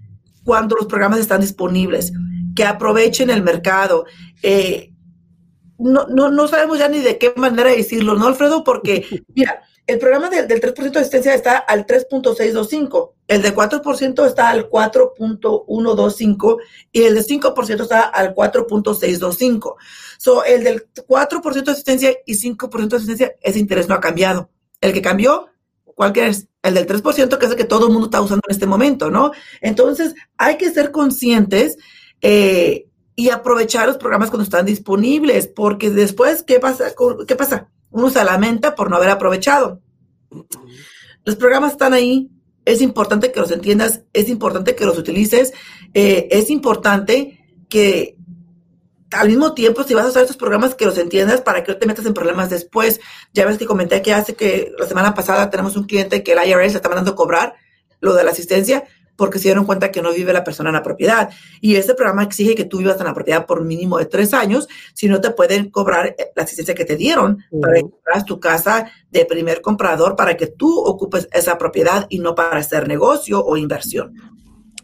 cuando 0.45 0.77
los 0.77 0.87
programas 0.87 1.21
están 1.21 1.41
disponibles, 1.41 2.13
que 2.57 2.65
aprovechen 2.65 3.31
el 3.31 3.43
mercado. 3.43 4.07
Eh, 4.43 4.93
no, 5.79 6.07
no, 6.09 6.31
no 6.31 6.49
sabemos 6.49 6.79
ya 6.79 6.89
ni 6.89 7.01
de 7.01 7.19
qué 7.19 7.33
manera 7.37 7.71
decirlo, 7.71 8.15
¿no, 8.15 8.27
Alfredo? 8.27 8.65
Porque, 8.65 9.23
mira, 9.35 9.63
el 9.89 9.99
programa 9.99 10.29
del, 10.29 10.47
3% 10.47 10.93
de 10.93 11.01
asistencia 11.01 11.35
está 11.35 11.57
al 11.57 11.87
3.625, 11.87 13.13
el 13.27 13.41
de 13.41 13.55
4% 13.55 14.27
está 14.27 14.51
al 14.51 14.69
4.125 14.69 16.59
y 16.93 17.05
el 17.05 17.15
de 17.15 17.23
5% 17.23 17.81
está 17.81 18.03
al 18.03 18.35
4.625. 18.35 19.77
So, 20.19 20.45
el 20.45 20.63
del 20.63 20.87
4% 20.95 21.65
de 21.65 21.73
asistencia 21.73 22.15
y 22.27 22.35
5% 22.35 22.89
de 22.89 22.97
asistencia, 22.97 23.33
ese 23.41 23.59
interés 23.59 23.89
no 23.89 23.95
ha 23.95 24.01
cambiado. 24.01 24.51
El 24.83 24.93
que 24.93 25.01
cambió, 25.01 25.47
¿cuál 25.85 26.13
que 26.13 26.27
es? 26.27 26.49
El 26.63 26.75
del 26.75 26.87
3%, 26.87 27.39
que 27.39 27.47
es 27.47 27.53
el 27.53 27.57
que 27.57 27.65
todo 27.65 27.87
el 27.87 27.93
mundo 27.93 28.09
está 28.09 28.21
usando 28.21 28.43
en 28.47 28.53
este 28.53 28.67
momento, 28.67 29.11
¿no? 29.11 29.33
Entonces, 29.63 30.15
hay 30.37 30.59
que 30.59 30.69
ser 30.71 30.93
conscientes 30.93 31.79
eh, 32.21 32.89
y 33.17 33.31
aprovechar 33.31 33.89
los 33.89 33.97
programas 33.97 34.29
cuando 34.29 34.45
están 34.45 34.67
disponibles, 34.67 35.49
porque 35.49 35.89
después, 35.89 36.43
¿qué 36.43 36.61
pasa? 36.61 36.93
¿Qué 37.27 37.37
pasa? 37.37 37.71
Uno 37.91 38.11
se 38.11 38.25
lamenta 38.25 38.75
por 38.75 38.91
no 38.91 38.97
haber 38.97 39.11
aprovechado. 39.11 39.81
Los 41.25 41.37
programas 41.37 41.73
están 41.73 41.95
ahí, 41.95 42.31
es 42.65 42.81
importante 42.81 43.33
que 43.33 43.41
los 43.41 43.51
entiendas, 43.51 44.03
es 44.13 44.29
importante 44.29 44.75
que 44.75 44.85
los 44.85 44.99
utilices, 44.99 45.53
eh, 45.95 46.29
es 46.31 46.51
importante 46.51 47.45
que 47.69 48.17
al 49.11 49.29
mismo 49.29 49.55
tiempo, 49.55 49.85
si 49.85 49.95
vas 49.95 50.05
a 50.05 50.09
usar 50.09 50.23
estos 50.23 50.37
programas, 50.37 50.75
que 50.75 50.85
los 50.85 50.99
entiendas 50.99 51.41
para 51.41 51.65
que 51.65 51.73
no 51.73 51.79
te 51.79 51.87
metas 51.87 52.05
en 52.05 52.15
problemas 52.15 52.51
después. 52.51 53.01
Ya 53.33 53.47
ves 53.47 53.57
que 53.59 53.67
comenté 53.67 54.03
que 54.03 54.13
hace 54.13 54.35
que 54.35 54.73
la 54.79 54.87
semana 54.87 55.15
pasada 55.15 55.49
tenemos 55.51 55.77
un 55.77 55.85
cliente 55.85 56.23
que 56.23 56.33
el 56.33 56.47
IRS 56.47 56.75
está 56.75 56.89
mandando 56.89 57.15
cobrar 57.15 57.55
lo 58.01 58.15
de 58.15 58.25
la 58.25 58.33
asistencia 58.33 58.85
porque 59.19 59.41
se 59.41 59.49
dieron 59.49 59.67
cuenta 59.67 59.91
que 59.91 60.01
no 60.01 60.13
vive 60.13 60.33
la 60.33 60.45
persona 60.45 60.71
en 60.71 60.77
la 60.77 60.83
propiedad. 60.83 61.29
Y 61.61 61.75
este 61.75 61.95
programa 61.95 62.23
exige 62.23 62.55
que 62.55 62.65
tú 62.65 62.79
vivas 62.79 63.01
en 63.01 63.07
la 63.07 63.15
propiedad 63.15 63.47
por 63.47 63.65
mínimo 63.65 63.99
de 63.99 64.07
tres 64.07 64.33
años, 64.33 64.69
si 64.95 65.09
no 65.09 65.21
te 65.21 65.31
pueden 65.31 65.71
cobrar 65.71 66.07
eh, 66.07 66.31
la 66.37 66.45
asistencia 66.45 66.75
que 66.75 66.85
te 66.85 66.97
dieron 66.97 67.45
para 67.61 67.75
que 67.75 67.83
compras 67.83 68.25
tu 68.25 68.39
casa 68.39 68.91
de 69.11 69.25
primer 69.25 69.61
comprador 69.61 70.15
para 70.15 70.37
que 70.37 70.47
tú 70.47 70.73
ocupes 70.79 71.29
esa 71.33 71.59
propiedad 71.59 72.07
y 72.09 72.21
no 72.21 72.37
para 72.37 72.59
hacer 72.59 72.87
negocio 72.87 73.45
o 73.45 73.57
inversión. 73.57 74.15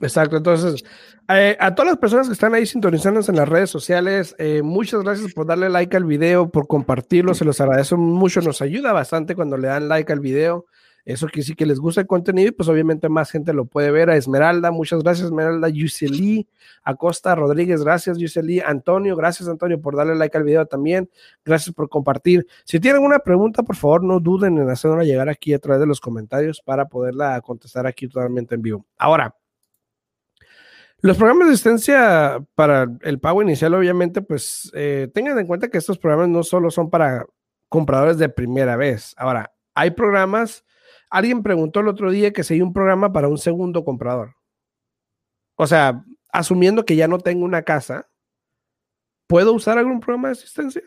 Exacto, 0.00 0.36
entonces, 0.36 0.82
eh, 1.28 1.56
a 1.60 1.72
todas 1.76 1.92
las 1.92 1.98
personas 1.98 2.26
que 2.26 2.32
están 2.32 2.54
ahí 2.54 2.66
sintonizándonos 2.66 3.28
en 3.28 3.36
las 3.36 3.48
redes 3.48 3.70
sociales, 3.70 4.34
eh, 4.38 4.62
muchas 4.62 5.02
gracias 5.02 5.32
por 5.32 5.46
darle 5.46 5.70
like 5.70 5.96
al 5.96 6.04
video, 6.04 6.50
por 6.50 6.66
compartirlo, 6.66 7.34
se 7.34 7.44
los 7.44 7.60
agradezco 7.60 7.96
mucho, 7.96 8.40
nos 8.40 8.60
ayuda 8.60 8.92
bastante 8.92 9.36
cuando 9.36 9.56
le 9.56 9.68
dan 9.68 9.88
like 9.88 10.12
al 10.12 10.20
video. 10.20 10.66
Eso 11.04 11.26
quiere 11.26 11.40
decir 11.40 11.56
que 11.56 11.66
les 11.66 11.78
gusta 11.78 12.00
el 12.00 12.06
contenido 12.06 12.48
y 12.48 12.52
pues 12.52 12.68
obviamente 12.68 13.10
más 13.10 13.30
gente 13.30 13.52
lo 13.52 13.66
puede 13.66 13.90
ver. 13.90 14.08
A 14.08 14.16
Esmeralda, 14.16 14.70
muchas 14.70 15.02
gracias 15.02 15.26
Esmeralda, 15.26 15.68
Yuseli, 15.68 16.48
Acosta 16.82 17.34
Rodríguez, 17.34 17.84
gracias 17.84 18.16
Yuseli, 18.16 18.60
Antonio, 18.60 19.14
gracias 19.14 19.48
Antonio 19.48 19.80
por 19.80 19.96
darle 19.96 20.14
like 20.14 20.36
al 20.36 20.44
video 20.44 20.64
también, 20.66 21.10
gracias 21.44 21.74
por 21.74 21.90
compartir. 21.90 22.46
Si 22.64 22.80
tienen 22.80 23.02
una 23.02 23.18
pregunta, 23.18 23.62
por 23.62 23.76
favor 23.76 24.02
no 24.02 24.18
duden 24.18 24.56
en 24.58 24.70
hacerla 24.70 25.04
llegar 25.04 25.28
aquí 25.28 25.52
a 25.52 25.58
través 25.58 25.80
de 25.80 25.86
los 25.86 26.00
comentarios 26.00 26.62
para 26.62 26.88
poderla 26.88 27.40
contestar 27.42 27.86
aquí 27.86 28.08
totalmente 28.08 28.54
en 28.54 28.62
vivo. 28.62 28.86
Ahora, 28.96 29.36
los 31.00 31.18
programas 31.18 31.48
de 31.48 31.52
asistencia 31.52 32.42
para 32.54 32.86
el 33.02 33.20
pago 33.20 33.42
inicial, 33.42 33.74
obviamente, 33.74 34.22
pues 34.22 34.72
eh, 34.72 35.10
tengan 35.12 35.38
en 35.38 35.46
cuenta 35.46 35.68
que 35.68 35.76
estos 35.76 35.98
programas 35.98 36.30
no 36.30 36.42
solo 36.42 36.70
son 36.70 36.88
para 36.88 37.26
compradores 37.68 38.16
de 38.16 38.30
primera 38.30 38.76
vez. 38.76 39.12
Ahora, 39.18 39.52
hay 39.74 39.90
programas 39.90 40.64
Alguien 41.14 41.44
preguntó 41.44 41.78
el 41.78 41.86
otro 41.86 42.10
día 42.10 42.32
que 42.32 42.42
si 42.42 42.54
hay 42.54 42.60
un 42.60 42.72
programa 42.72 43.12
para 43.12 43.28
un 43.28 43.38
segundo 43.38 43.84
comprador. 43.84 44.34
O 45.54 45.64
sea, 45.64 46.04
asumiendo 46.32 46.84
que 46.84 46.96
ya 46.96 47.06
no 47.06 47.20
tengo 47.20 47.44
una 47.44 47.62
casa, 47.62 48.10
¿puedo 49.28 49.52
usar 49.52 49.78
algún 49.78 50.00
programa 50.00 50.26
de 50.26 50.32
asistencia? 50.32 50.82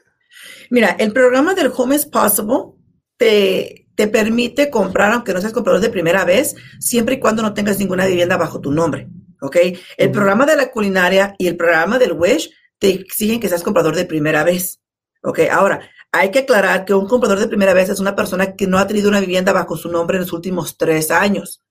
Mira, 0.69 0.97
el 0.99 1.13
programa 1.13 1.53
del 1.53 1.71
Home 1.73 1.95
is 1.95 2.05
Possible 2.05 2.73
te, 3.15 3.87
te 3.95 4.09
permite 4.09 4.69
comprar, 4.69 5.13
aunque 5.13 5.31
no 5.31 5.39
seas 5.39 5.53
comprador 5.53 5.79
de 5.79 5.91
primera 5.91 6.25
vez, 6.25 6.57
siempre 6.77 7.15
y 7.15 7.19
cuando 7.21 7.41
no 7.41 7.53
tengas 7.53 7.79
ninguna 7.79 8.05
vivienda 8.05 8.35
bajo 8.35 8.59
tu 8.59 8.73
nombre. 8.73 9.07
¿Ok? 9.39 9.55
El 9.95 10.11
programa 10.11 10.45
de 10.45 10.57
la 10.57 10.71
culinaria 10.71 11.35
y 11.37 11.47
el 11.47 11.55
programa 11.55 11.99
del 11.99 12.11
Wish 12.11 12.51
te 12.79 12.89
exigen 12.89 13.39
que 13.39 13.47
seas 13.47 13.63
comprador 13.63 13.95
de 13.95 14.03
primera 14.03 14.43
vez. 14.43 14.81
¿Ok? 15.23 15.39
Ahora, 15.49 15.89
hay 16.11 16.31
que 16.31 16.39
aclarar 16.39 16.85
que 16.85 16.93
un 16.93 17.07
comprador 17.07 17.39
de 17.39 17.47
primera 17.47 17.73
vez 17.73 17.89
es 17.89 17.99
una 17.99 18.15
persona 18.15 18.55
que 18.55 18.67
no 18.67 18.77
ha 18.77 18.87
tenido 18.87 19.09
una 19.09 19.19
vivienda 19.19 19.53
bajo 19.53 19.75
su 19.75 19.91
nombre 19.91 20.17
en 20.17 20.21
los 20.21 20.33
últimos 20.33 20.77
tres 20.77 21.11
años. 21.11 21.63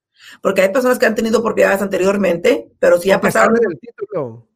Porque 0.43 0.63
hay 0.63 0.71
personas 0.71 0.99
que 0.99 1.07
han 1.07 1.15
tenido 1.15 1.43
propiedades 1.43 1.83
anteriormente, 1.83 2.71
pero 2.79 2.99
si 2.99 3.09
ya 3.09 3.21
pasaron. 3.21 3.57
el 3.57 3.79
título. 3.79 4.49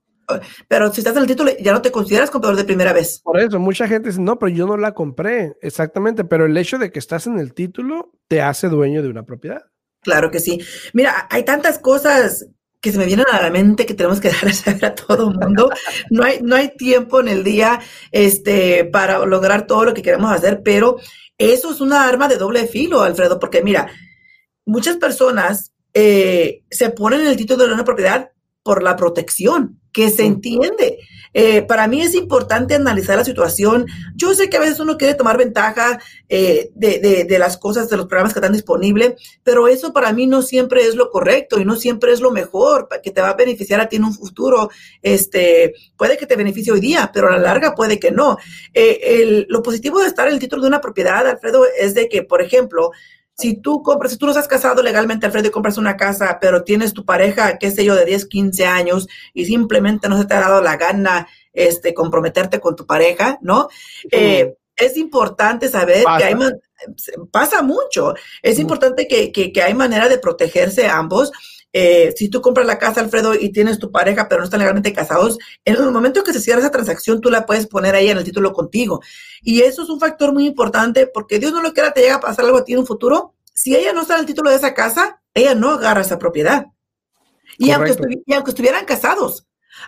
pero 0.69 0.93
si 0.93 1.01
estás 1.01 1.17
en 1.17 1.23
el 1.23 1.29
título, 1.29 1.53
ya 1.61 1.73
no 1.73 1.83
te 1.83 1.91
consideras 1.91 2.31
comprador 2.31 2.57
de 2.57 2.65
primera 2.65 2.93
vez. 2.93 3.21
Por 3.23 3.39
eso, 3.39 3.59
mucha 3.59 3.87
gente 3.87 4.09
dice, 4.09 4.21
no, 4.21 4.39
pero 4.39 4.51
yo 4.51 4.67
no 4.67 4.77
la 4.77 4.93
compré, 4.93 5.57
exactamente, 5.63 6.25
pero 6.25 6.47
el 6.47 6.57
hecho 6.57 6.79
de 6.79 6.91
que 6.91 6.99
estás 6.99 7.27
en 7.27 7.39
el 7.39 7.55
título 7.55 8.13
te 8.29 8.43
hace 8.43 8.69
dueño 8.69 9.03
de 9.03 9.09
una 9.09 9.25
propiedad. 9.25 9.63
Claro 10.03 10.31
que 10.31 10.41
sí. 10.41 10.61
Mira, 10.93 11.29
hay 11.31 11.45
tantas 11.45 11.79
cosas 11.79 12.47
que 12.81 12.93
se 12.93 12.99
me 12.99 13.07
vienen 13.07 13.27
a 13.31 13.43
la 13.43 13.51
mente 13.51 13.87
que 13.87 13.95
tenemos 13.95 14.21
que 14.21 14.29
dar 14.31 14.49
a 14.49 14.53
saber 14.53 14.85
a 14.85 14.95
todo 14.95 15.31
el 15.31 15.39
mundo. 15.39 15.71
No 16.11 16.25
hay, 16.25 16.41
no 16.43 16.57
hay 16.57 16.75
tiempo 16.77 17.21
en 17.21 17.29
el 17.29 17.45
día 17.45 17.81
este, 18.11 18.85
para 18.87 19.25
lograr 19.27 19.67
todo 19.67 19.85
lo 19.85 19.95
que 19.95 20.03
queremos 20.03 20.33
hacer, 20.33 20.63
pero 20.65 20.97
eso 21.39 21.73
es 21.73 21.81
una 21.81 22.07
arma 22.07 22.29
de 22.29 22.37
doble 22.37 22.67
filo, 22.67 23.03
Alfredo, 23.03 23.39
porque 23.39 23.63
mira, 23.63 23.91
muchas 24.67 24.97
personas 24.97 25.73
eh, 25.95 26.63
se 26.71 26.91
ponen 26.91 27.23
en 27.23 27.29
el 27.29 27.37
título 27.37 27.67
de 27.67 27.75
una 27.75 27.85
propiedad 27.85 28.31
por 28.63 28.83
la 28.83 28.97
protección, 28.97 29.80
que 29.93 30.11
se 30.11 30.25
entiende. 30.25 30.99
Eh, 31.33 31.63
para 31.63 31.87
mí 31.87 32.03
es 32.03 32.15
importante 32.15 32.75
analizar 32.75 33.17
la 33.17 33.25
situación. 33.25 33.87
Yo 34.17 34.35
sé 34.35 34.51
que 34.51 34.57
a 34.57 34.61
veces 34.61 34.81
uno 34.81 34.97
quiere 34.97 35.15
tomar 35.15 35.39
ventaja 35.39 36.01
eh, 36.29 36.71
de, 36.75 37.39
las 37.39 37.57
cosas, 37.57 37.89
de 37.89 37.97
los 37.97 38.07
programas 38.07 38.33
que 38.33 38.41
están 38.41 38.53
disponibles, 38.53 39.15
pero 39.45 39.69
eso 39.69 39.93
para 39.93 40.13
mí 40.13 40.27
no 40.27 40.43
siempre 40.43 40.83
es 40.83 40.97
lo 40.97 41.11
correcto 41.11 41.61
y 41.61 41.65
no 41.65 41.77
siempre 41.77 42.13
es 42.13 42.21
lo 42.21 42.31
mejor, 42.31 42.89
que 43.03 43.11
te 43.11 43.21
va 43.21 43.31
a 43.31 43.35
beneficiar 43.35 43.81
a 43.81 43.89
ti 43.89 43.97
en 43.97 44.05
un 44.05 44.15
futuro. 44.15 44.71
Este, 45.03 45.75
puede 45.97 46.17
que 46.17 46.27
te 46.27 46.37
beneficie 46.37 46.73
hoy 46.73 46.81
día, 46.81 47.11
pero 47.13 47.29
a 47.29 47.33
la 47.33 47.39
larga 47.39 47.75
puede 47.75 48.01
que 48.01 48.11
no. 48.11 48.37
Eh, 48.75 49.47
lo 49.49 49.63
positivo 49.63 50.01
de 50.01 50.09
estar 50.09 50.27
en 50.27 50.35
el 50.35 50.41
título 50.41 50.63
de 50.63 50.69
una 50.69 50.81
propiedad, 50.81 51.27
Alfredo, 51.27 51.65
es 51.79 51.95
de 51.95 52.09
que, 52.09 52.23
por 52.23 52.43
ejemplo, 52.43 52.91
si 53.41 53.61
tú 53.61 53.83
compras, 53.83 54.13
si 54.13 54.19
tú 54.19 54.27
no 54.27 54.33
estás 54.33 54.49
casado 54.49 54.83
legalmente, 54.83 55.27
Alfredo, 55.27 55.49
y 55.49 55.51
compras 55.51 55.79
una 55.79 55.97
casa, 55.97 56.39
pero 56.41 56.63
tienes 56.63 56.93
tu 56.93 57.05
pareja, 57.05 57.59
qué 57.59 57.71
sé 57.71 57.85
yo, 57.85 57.95
de 57.95 58.05
10, 58.05 58.27
15 58.27 58.67
años 58.67 59.09
y 59.33 59.47
simplemente 59.47 60.09
no 60.09 60.19
se 60.19 60.27
te 60.27 60.35
ha 60.35 60.41
dado 60.41 60.61
la 60.63 60.77
gana 60.77 61.27
este, 61.53 61.95
comprometerte 61.95 62.61
con 62.61 62.77
tu 62.77 62.87
pareja, 62.87 63.39
¿no? 63.43 63.69
Eh, 64.11 64.55
es 64.77 64.97
importante 64.97 65.69
saber 65.69 66.05
que 66.19 66.25
hay, 66.25 66.35
pasa 67.31 67.63
mucho, 67.63 68.15
es 68.43 68.59
importante 68.59 69.07
que, 69.07 69.31
que, 69.33 69.63
hay 69.63 69.75
manera 69.75 70.09
de 70.09 70.19
protegerse 70.19 70.87
ambos. 70.87 71.33
Eh, 71.73 72.12
si 72.17 72.29
tú 72.29 72.41
compras 72.41 72.67
la 72.67 72.79
casa, 72.79 73.00
Alfredo, 73.00 73.35
y 73.35 73.50
tienes 73.50 73.79
tu 73.79 73.93
pareja, 73.93 74.29
pero 74.29 74.41
no 74.41 74.45
están 74.45 74.59
legalmente 74.61 74.93
casados, 74.93 75.39
en 75.65 75.77
el 75.77 75.91
momento 75.93 76.25
que 76.25 76.33
se 76.33 76.41
cierra 76.41 76.61
esa 76.61 76.71
transacción, 76.71 77.21
tú 77.21 77.31
la 77.31 77.47
puedes 77.47 77.67
poner 77.67 77.95
ahí 77.95 78.09
en 78.09 78.19
el 78.19 78.25
título 78.25 78.53
contigo. 78.53 79.00
Y 79.43 79.62
eso 79.62 79.83
es 79.83 79.89
un 79.89 80.00
factor 80.00 80.33
muy 80.33 80.47
importante 80.47 81.07
porque 81.07 81.39
Dios 81.39 81.53
no 81.53 81.62
lo 81.62 81.73
quiera, 81.73 81.93
te 81.93 82.00
llega 82.00 82.17
a 82.17 82.21
pasar 82.21 82.45
algo 82.45 82.59
a 82.59 82.65
ti 82.65 82.73
en 82.73 82.81
un 82.81 82.87
futuro. 82.87 83.35
Si 83.55 83.77
ella 83.77 83.93
no 83.93 84.03
está 84.03 84.15
en 84.15 84.21
el 84.21 84.27
título 84.27 84.50
de 84.50 84.57
esa 84.57 84.75
casa, 84.75 85.21
ella 85.35 85.55
no 85.55 85.71
agarra 85.71 86.00
esa 86.00 86.19
propiedad. 86.19 86.67
Y 87.59 87.71
aunque, 87.71 87.95
y 88.27 88.33
aunque, 88.33 88.50
estuvieran 88.50 88.85
casados, 88.85 89.47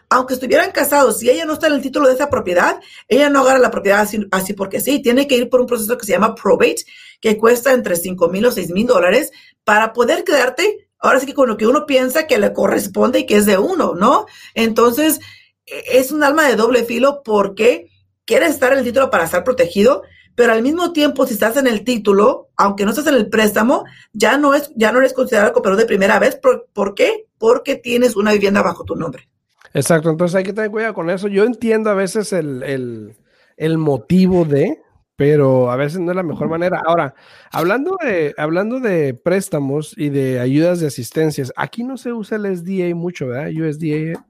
aunque 0.09 0.35
estuvieran 0.35 0.73
casados, 0.73 1.19
si 1.19 1.31
ella 1.31 1.45
no 1.45 1.55
está 1.55 1.69
en 1.69 1.75
el 1.75 1.83
título 1.83 2.07
de 2.07 2.15
esa 2.15 2.29
propiedad, 2.29 2.81
ella 3.09 3.31
no 3.31 3.41
agarra 3.41 3.59
la 3.59 3.71
propiedad 3.71 4.01
así, 4.01 4.21
así 4.31 4.53
porque 4.53 4.81
sí, 4.81 5.01
tiene 5.01 5.27
que 5.27 5.37
ir 5.37 5.49
por 5.49 5.61
un 5.61 5.67
proceso 5.67 5.97
que 5.97 6.07
se 6.07 6.13
llama 6.13 6.35
probate, 6.35 6.85
que 7.21 7.39
cuesta 7.39 7.73
entre 7.73 7.97
5 7.97 8.29
mil 8.29 8.47
o 8.47 8.53
6 8.53 8.71
mil 8.71 8.87
dólares 8.87 9.33
para 9.65 9.93
poder 9.93 10.25
quedarte 10.25 10.91
ahora 11.03 11.21
sí 11.21 11.27
que 11.27 11.35
con 11.35 11.49
lo 11.49 11.57
que 11.57 11.67
uno 11.67 11.85
piensa 11.85 12.27
que 12.27 12.39
le 12.39 12.53
corresponde 12.53 13.21
y 13.21 13.27
que 13.27 13.37
es 13.37 13.45
de 13.45 13.59
uno, 13.59 13.95
¿no? 13.95 14.27
Entonces, 14.55 15.21
e, 15.67 15.99
es 15.99 16.13
un 16.13 16.23
alma 16.23 16.49
de 16.49 16.57
doble 16.57 16.85
filo 16.85 17.23
porque 17.25 17.91
quieres 18.25 18.51
estar 18.51 18.73
en 18.73 18.79
el 18.79 18.85
título 18.85 19.11
para 19.11 19.25
estar 19.25 19.45
protegido, 19.45 20.03
pero 20.35 20.53
al 20.53 20.63
mismo 20.63 20.93
tiempo, 20.93 21.27
si 21.27 21.35
estás 21.35 21.57
en 21.59 21.67
el 21.67 21.85
título, 21.85 22.49
aunque 22.57 22.85
no 22.85 22.91
estás 22.91 23.09
en 23.09 23.15
el 23.15 23.29
préstamo, 23.29 23.85
ya 24.13 24.39
no, 24.39 24.55
es, 24.55 24.73
ya 24.77 24.93
no 24.93 25.01
eres 25.01 25.13
considerado 25.13 25.53
comprador 25.53 25.79
de 25.79 25.87
primera 25.87 26.19
vez. 26.19 26.37
¿Por, 26.37 26.95
qué? 26.95 27.27
Porque 27.37 27.77
tienes 27.77 28.17
una 28.17 28.33
vivienda 28.33 28.63
bajo 28.63 28.85
tu 28.85 28.97
nombre. 28.97 29.29
Exacto, 29.75 30.09
entonces 30.09 30.37
hay 30.37 30.45
que 30.45 30.53
tener 30.53 30.71
cuidado 30.71 30.95
con 30.95 31.11
eso. 31.11 31.29
Yo 31.29 31.45
entiendo 31.45 31.91
a 31.91 31.95
veces 31.95 32.33
el, 32.33 33.15
el 33.57 33.79
motivo 33.79 34.45
de, 34.45 34.82
pero 35.23 35.71
a 35.71 35.77
veces 35.77 36.01
no 36.01 36.11
es 36.11 36.17
la 36.17 36.25
mejor 36.25 36.49
manera. 36.49 36.83
Ahora, 36.85 37.15
hablando 37.53 37.97
de, 38.03 38.35
hablando 38.37 38.81
de 38.81 39.15
préstamos 39.15 39.95
y 39.97 40.09
de 40.09 40.41
ayudas 40.41 40.81
de 40.81 40.89
asistencias, 40.89 41.53
aquí 41.55 41.85
no 41.85 41.97
se 41.97 42.13
usa 42.13 42.39
el 42.39 42.57
SDA 42.57 42.93
mucho, 42.97 43.29
¿verdad? 43.29 43.53
USDA. 43.53 44.27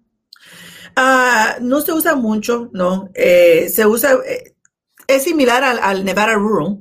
Ah, 0.95 1.57
no 1.63 1.81
se 1.81 1.95
usa 1.95 2.15
mucho, 2.15 2.69
no. 2.75 3.09
Eh, 3.15 3.71
se 3.71 3.87
usa, 3.87 4.19
eh, 4.29 4.55
es 5.07 5.23
similar 5.23 5.65
al, 5.65 6.05
Nevada 6.05 6.35
Rural. 6.35 6.81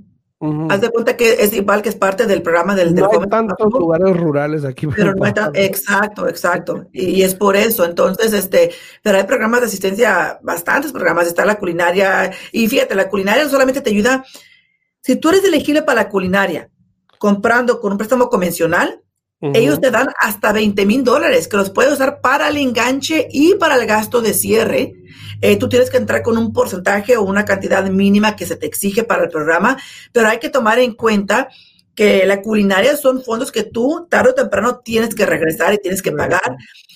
Haz 0.70 0.82
de 0.82 0.90
cuenta 0.90 1.16
que 1.16 1.34
es 1.44 1.54
igual 1.54 1.84
que 1.84 1.90
es 1.90 1.96
parte 1.96 2.26
del 2.26 2.42
programa 2.42 2.76
del... 2.76 2.96
No 2.96 3.12
hay 3.12 3.30
tantos 3.30 3.72
lugares 3.72 4.18
rurales 4.18 4.66
aquí. 4.66 4.88
Pero 4.88 5.14
no 5.14 5.24
hay 5.24 5.34
exacto, 5.54 6.28
exacto. 6.28 6.88
Y, 6.92 7.22
es 7.22 7.36
por 7.36 7.56
eso. 7.56 7.86
Entonces, 7.86 8.34
este, 8.34 8.72
pero 9.04 9.20
hay 9.20 9.26
programas 9.26 9.62
de 9.62 9.68
asistencia, 9.68 10.40
bastantes 10.42 10.92
programas. 10.92 11.28
Está 11.28 11.46
la 11.46 11.60
culinaria. 11.60 12.32
Y 12.52 12.68
fíjate, 12.68 12.96
la 12.96 13.08
culinaria 13.08 13.48
solamente 13.48 13.82
te 13.82 13.92
ayuda. 13.92 14.26
Si 15.02 15.16
tú 15.16 15.30
eres 15.30 15.44
elegible 15.44 15.84
para 15.84 16.04
la 16.04 16.10
culinaria, 16.10 16.72
comprando 17.20 17.80
con 17.80 17.92
un 17.92 17.98
préstamo 18.00 18.28
convencional, 18.28 19.00
ellos 19.42 19.80
te 19.80 19.90
dan 19.90 20.08
hasta 20.20 20.54
20 20.54 20.86
mil 20.86 21.04
dólares 21.04 21.48
que 21.48 21.58
los 21.58 21.72
puedes 21.72 21.94
usar 21.94 22.22
para 22.22 22.50
el 22.50 22.58
enganche 22.58 23.28
y 23.32 23.56
para 23.56 23.76
el 23.76 23.88
gasto 23.88 24.22
de 24.22 24.34
cierre. 24.34 24.94
Eh, 25.42 25.58
tú 25.58 25.68
tienes 25.68 25.90
que 25.90 25.98
entrar 25.98 26.22
con 26.22 26.38
un 26.38 26.54
porcentaje 26.54 27.18
o 27.18 27.24
una 27.24 27.46
cantidad 27.46 27.84
mínima 27.90 28.36
que 28.36 28.46
se 28.46 28.56
te 28.56 28.68
exige 28.68 29.04
para 29.04 29.24
el 29.24 29.30
programa, 29.30 29.78
pero 30.12 30.30
hay 30.30 30.40
que 30.40 30.50
tomar 30.50 30.80
en 30.80 30.94
cuenta 30.94 31.50
que 31.96 32.26
la 32.26 32.42
culinaria 32.42 32.96
son 32.96 33.22
fondos 33.22 33.52
que 33.52 33.64
tú 33.64 34.08
tarde 34.10 34.32
o 34.32 34.36
temprano 34.36 34.80
tienes 34.80 35.14
que 35.14 35.26
regresar 35.26 35.74
y 35.74 35.78
tienes 35.78 36.02
que 36.02 36.12
pagar. 36.12 36.56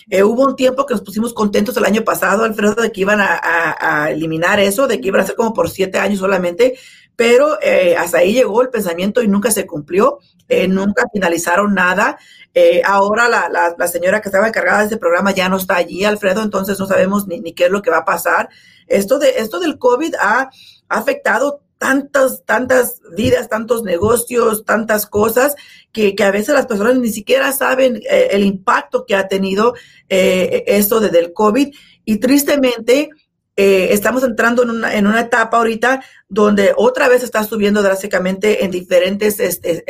Eh, 0.10 0.24
hubo 0.24 0.46
un 0.46 0.56
tiempo 0.56 0.86
que 0.86 0.94
nos 0.94 1.02
pusimos 1.02 1.34
contentos 1.34 1.75
el 1.78 1.86
año 1.86 2.04
pasado, 2.04 2.44
Alfredo, 2.44 2.75
de 2.75 2.92
que 2.92 3.02
iban 3.02 3.20
a, 3.20 4.10
eliminar 4.10 4.60
eso, 4.60 4.88
de 4.88 5.02
que 5.02 5.08
iban 5.08 5.22
a 5.22 5.25
ser 5.25 5.36
como 5.36 5.54
por 5.54 5.70
siete 5.70 5.98
años 5.98 6.20
solamente, 6.20 6.78
pero 7.15 7.57
eh, 7.62 7.95
hasta 7.98 8.19
ahí 8.19 8.34
llegó 8.34 8.62
el 8.62 8.69
pensamiento 8.69 9.22
y 9.22 9.27
nunca 9.27 9.51
se 9.51 9.65
cumplió, 9.65 10.19
nunca 10.67 11.05
finalizaron 11.12 11.74
nada. 11.74 12.17
Eh, 12.57 12.81
ahora 12.86 13.27
la, 13.27 13.50
la, 13.77 13.88
señora 13.89 14.22
que 14.22 14.29
estaba 14.29 14.48
encargada 14.48 14.79
de 14.79 14.86
este 14.86 14.95
programa 14.98 15.31
ya 15.31 15.50
no 15.50 15.57
está 15.57 15.75
allí, 15.75 16.05
Alfredo, 16.05 16.41
entonces 16.41 16.79
no 16.79 16.88
sabemos 16.88 17.27
ni, 17.27 17.41
ni 17.41 17.51
qué 17.51 17.65
es 17.65 17.69
lo 17.69 17.81
que 17.81 17.89
va 17.89 17.98
a 17.98 18.05
pasar. 18.05 18.48
Esto, 18.88 19.19
de, 19.19 19.31
esto 19.39 19.60
del 19.60 19.77
COVID 19.77 20.15
ha, 20.22 20.50
afectado 20.88 21.62
tantas, 21.77 22.45
tantas 22.45 23.01
vidas, 23.17 23.50
tantos 23.50 23.84
negocios, 23.84 24.63
tantas 24.63 25.05
cosas, 25.05 25.55
que, 25.91 26.15
que, 26.15 26.24
a 26.24 26.31
veces 26.31 26.55
las 26.55 26.65
personas 26.65 26.95
ni 26.98 27.10
siquiera 27.10 27.51
saben 27.51 27.98
eh, 28.10 28.29
el 28.31 28.45
impacto 28.45 29.05
que 29.05 29.15
ha 29.15 29.27
tenido 29.27 29.74
eh, 30.07 30.63
esto 30.67 31.01
desde 31.01 31.19
el 31.19 31.34
COVID. 31.34 31.75
Y 32.05 32.17
tristemente, 32.19 33.10
estamos 33.55 34.24
entrando 34.24 34.63
en 34.63 34.69
una, 34.69 34.95
en 34.95 35.07
una, 35.07 35.21
etapa 35.21 35.57
ahorita 35.57 36.03
donde 36.27 36.74
otra 36.75 37.07
vez 37.07 37.24
está 37.24 37.43
subiendo 37.43 37.81
drásticamente 37.81 38.65
en 38.65 38.71
diferentes 38.71 39.39
este, 39.39 39.85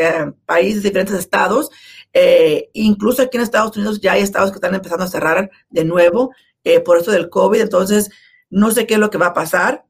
países, 0.46 0.84
diferentes 0.84 1.16
estados. 1.16 1.72
Eh, 2.18 2.70
incluso 2.72 3.22
aquí 3.22 3.36
en 3.36 3.44
Estados 3.44 3.76
Unidos 3.76 4.00
ya 4.00 4.14
hay 4.14 4.22
estados 4.22 4.50
que 4.50 4.56
están 4.56 4.74
empezando 4.74 5.04
a 5.04 5.10
cerrar 5.10 5.52
de 5.70 5.84
nuevo 5.84 6.32
eh, 6.64 6.80
por 6.80 6.98
esto 6.98 7.12
del 7.12 7.30
COVID. 7.30 7.60
Entonces, 7.60 8.10
no 8.50 8.72
sé 8.72 8.88
qué 8.88 8.94
es 8.94 9.00
lo 9.02 9.10
que 9.10 9.18
va 9.18 9.28
a 9.28 9.34
pasar. 9.34 9.86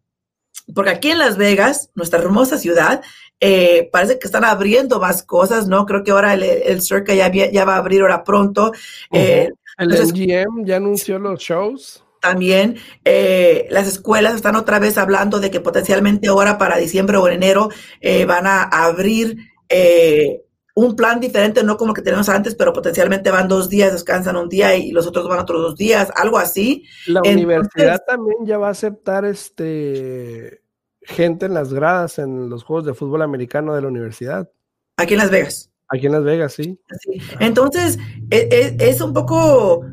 Porque 0.74 0.90
aquí 0.90 1.12
en 1.12 1.20
Las 1.20 1.38
Vegas, 1.38 1.92
nuestra 1.94 2.20
hermosa 2.20 2.58
ciudad, 2.58 3.04
eh, 3.40 3.90
parece 3.92 4.18
que 4.18 4.26
están 4.26 4.44
abriendo 4.44 5.00
más 5.00 5.22
cosas, 5.22 5.68
¿no? 5.68 5.86
Creo 5.86 6.04
que 6.04 6.10
ahora 6.10 6.34
el, 6.34 6.42
el 6.42 6.82
Circa 6.82 7.14
ya, 7.14 7.32
ya 7.32 7.66
va 7.66 7.76
a 7.76 7.78
abrir 7.78 8.02
ahora 8.02 8.24
pronto. 8.24 8.72
el 9.12 9.54
MGM 9.78 10.66
ya 10.66 10.78
anunció 10.78 11.20
los 11.20 11.40
shows. 11.40 12.05
También 12.26 12.78
las 13.70 13.88
escuelas 13.88 14.36
están 14.36 14.56
otra 14.56 14.80
vez 14.80 14.98
hablando 14.98 15.40
de 15.40 15.52
que 15.52 15.60
potencialmente 15.60 16.28
ahora 16.28 16.58
para 16.58 16.78
diciembre 16.78 17.18
o 17.18 17.28
enero 17.28 17.70
van 18.28 18.48
a 18.48 18.64
abrir 18.64 19.38
un 20.76 20.96
plan 20.96 21.20
diferente, 21.20 21.64
no 21.64 21.78
como 21.78 21.92
el 21.92 21.96
que 21.96 22.02
tenemos 22.02 22.28
antes, 22.28 22.54
pero 22.54 22.74
potencialmente 22.74 23.32
van 23.32 23.48
dos 23.48 23.70
días, 23.70 23.94
descansan 23.94 24.36
un 24.36 24.50
día 24.50 24.76
y 24.76 24.92
los 24.92 25.08
otros 25.08 25.28
van 25.28 25.40
otros 25.40 25.62
dos 25.62 25.76
días, 25.76 26.12
algo 26.16 26.38
así. 26.38 26.84
La 27.08 27.22
universidad 27.22 28.04
también 28.06 28.46
ya 28.46 28.58
va 28.58 28.68
a 28.68 28.72
aceptar 28.72 29.24
este 29.24 30.62
gente 31.02 31.46
en 31.46 31.54
las 31.54 31.74
gradas 31.74 32.20
en 32.20 32.50
los 32.50 32.64
juegos 32.64 32.86
de 32.86 32.94
fútbol 32.94 33.22
americano 33.22 33.74
de 33.74 33.82
la 33.82 33.88
universidad. 33.88 34.50
Aquí 34.98 35.14
en 35.14 35.20
Las 35.20 35.32
Vegas. 35.32 35.72
Aquí 35.88 36.08
en 36.08 36.12
Las 36.12 36.24
Vegas, 36.24 36.54
sí. 36.54 36.80
Entonces, 37.40 37.98
es, 38.30 38.44
e, 38.52 38.76
es, 38.80 39.02
un 39.02 39.14
poco, 39.14 39.86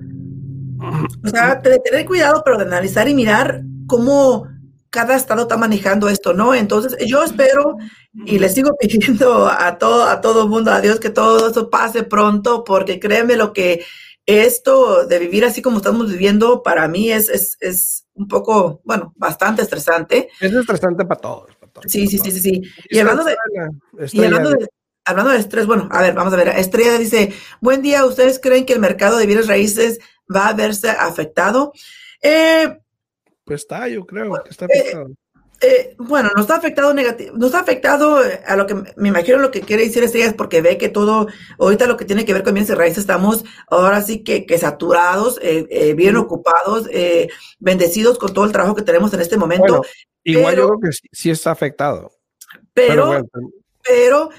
o 1.25 1.29
sea, 1.29 1.57
de 1.57 1.79
tener 1.79 2.07
cuidado, 2.07 2.43
pero 2.45 2.59
de 2.59 2.65
analizar 2.65 3.09
y 3.09 3.15
mirar 3.15 3.63
cómo 3.87 4.49
cada 4.91 5.17
estado 5.17 5.43
está 5.43 5.57
manejando 5.57 6.09
esto, 6.11 6.35
¿no? 6.35 6.55
Entonces, 6.55 6.97
yo 7.07 7.23
espero 7.23 7.79
y 8.27 8.39
le 8.39 8.49
sigo 8.51 8.77
pidiendo 8.81 9.49
a 9.49 9.79
todo, 9.79 10.05
a 10.05 10.21
todo 10.21 10.49
mundo, 10.49 10.71
a 10.71 10.81
Dios, 10.81 11.01
que 11.01 11.11
todo 11.11 11.51
eso 11.51 11.71
pase 11.71 12.03
pronto, 12.03 12.63
porque 12.63 13.01
créeme 13.01 13.37
lo 13.37 13.53
que 13.53 13.85
esto 14.27 15.07
de 15.07 15.19
vivir 15.19 15.45
así 15.45 15.63
como 15.63 15.79
estamos 15.79 16.11
viviendo, 16.11 16.63
para 16.63 16.87
mí 16.89 17.11
es, 17.11 17.29
es, 17.29 17.57
es 17.61 18.07
un 18.15 18.29
poco, 18.29 18.81
bueno, 18.85 19.15
bastante 19.17 19.63
estresante. 19.63 20.29
Es 20.41 20.53
estresante 20.53 21.05
para 21.05 21.21
todos. 21.21 21.51
sí, 21.87 22.07
sí, 22.07 22.19
sí, 22.19 22.31
sí, 22.31 22.41
sí. 22.41 22.63
Y, 22.91 22.99
hablando 22.99 23.25
de, 23.25 23.37
y 24.13 24.25
hablando 24.25 24.51
de, 24.51 24.69
hablando 25.05 25.33
de 25.33 25.39
estrés, 25.39 25.67
bueno, 25.67 25.89
a 25.91 26.03
ver, 26.03 26.15
vamos 26.15 26.33
a 26.35 26.37
ver. 26.37 26.49
Estrella 26.49 26.99
dice, 26.99 27.33
buen 27.61 27.83
día, 27.83 28.05
¿ustedes 28.05 28.39
creen 28.39 28.67
que 28.67 28.75
el 28.75 28.81
mercado 28.81 29.17
de 29.17 29.27
bienes 29.27 29.49
raíces 29.49 29.99
va 30.35 30.49
a 30.49 30.55
verse 30.55 30.91
afectado? 30.91 31.73
Eh, 32.21 32.79
pues 33.45 33.63
está, 33.63 33.89
yo 33.89 34.07
creo 34.07 34.43
que 34.43 34.51
está 34.51 34.67
afectado. 34.67 35.11
Eh, 35.61 35.95
bueno, 35.97 36.31
nos 36.35 36.51
ha 36.51 36.57
afectado 36.57 36.93
negativo, 36.93 37.37
nos 37.37 37.55
ha 37.55 37.61
afectado 37.61 38.21
a 38.47 38.57
lo 38.57 38.67
que 38.67 38.75
me 38.97 39.09
imagino 39.09 39.39
lo 39.39 39.53
que 39.53 39.61
quiere 39.61 39.85
decir 39.85 40.03
Estrella 40.03 40.27
es 40.27 40.35
porque 40.35 40.61
ve 40.61 40.77
que 40.77 40.89
todo, 40.89 41.29
ahorita 41.61 41.87
lo 41.87 41.97
que 41.97 42.05
tiene 42.05 42.25
que 42.25 42.33
ver 42.33 42.43
con 42.43 42.55
bienes 42.55 42.71
y 42.71 42.75
raíces, 42.75 42.99
estamos 42.99 43.45
ahora 43.69 44.01
sí 44.03 44.25
que, 44.25 44.45
que 44.45 44.59
saturados, 44.59 45.39
eh, 45.41 45.95
bien 45.97 46.17
ocupados, 46.17 46.89
bendecidos 47.61 48.19
con 48.19 48.35
todo 48.35 48.45
el 48.45 48.51
trabajo 48.51 48.75
que 48.75 48.83
tenemos 48.83 49.15
en 49.15 49.21
este 49.21 49.37
momento. 49.37 49.83
igual 50.25 50.57
yo 50.57 50.67
creo 50.67 50.81
que 50.81 50.99
sí, 51.13 51.31
está 51.31 51.53
afectado. 51.53 52.11
Pero, 52.75 53.25
pero, 53.85 54.31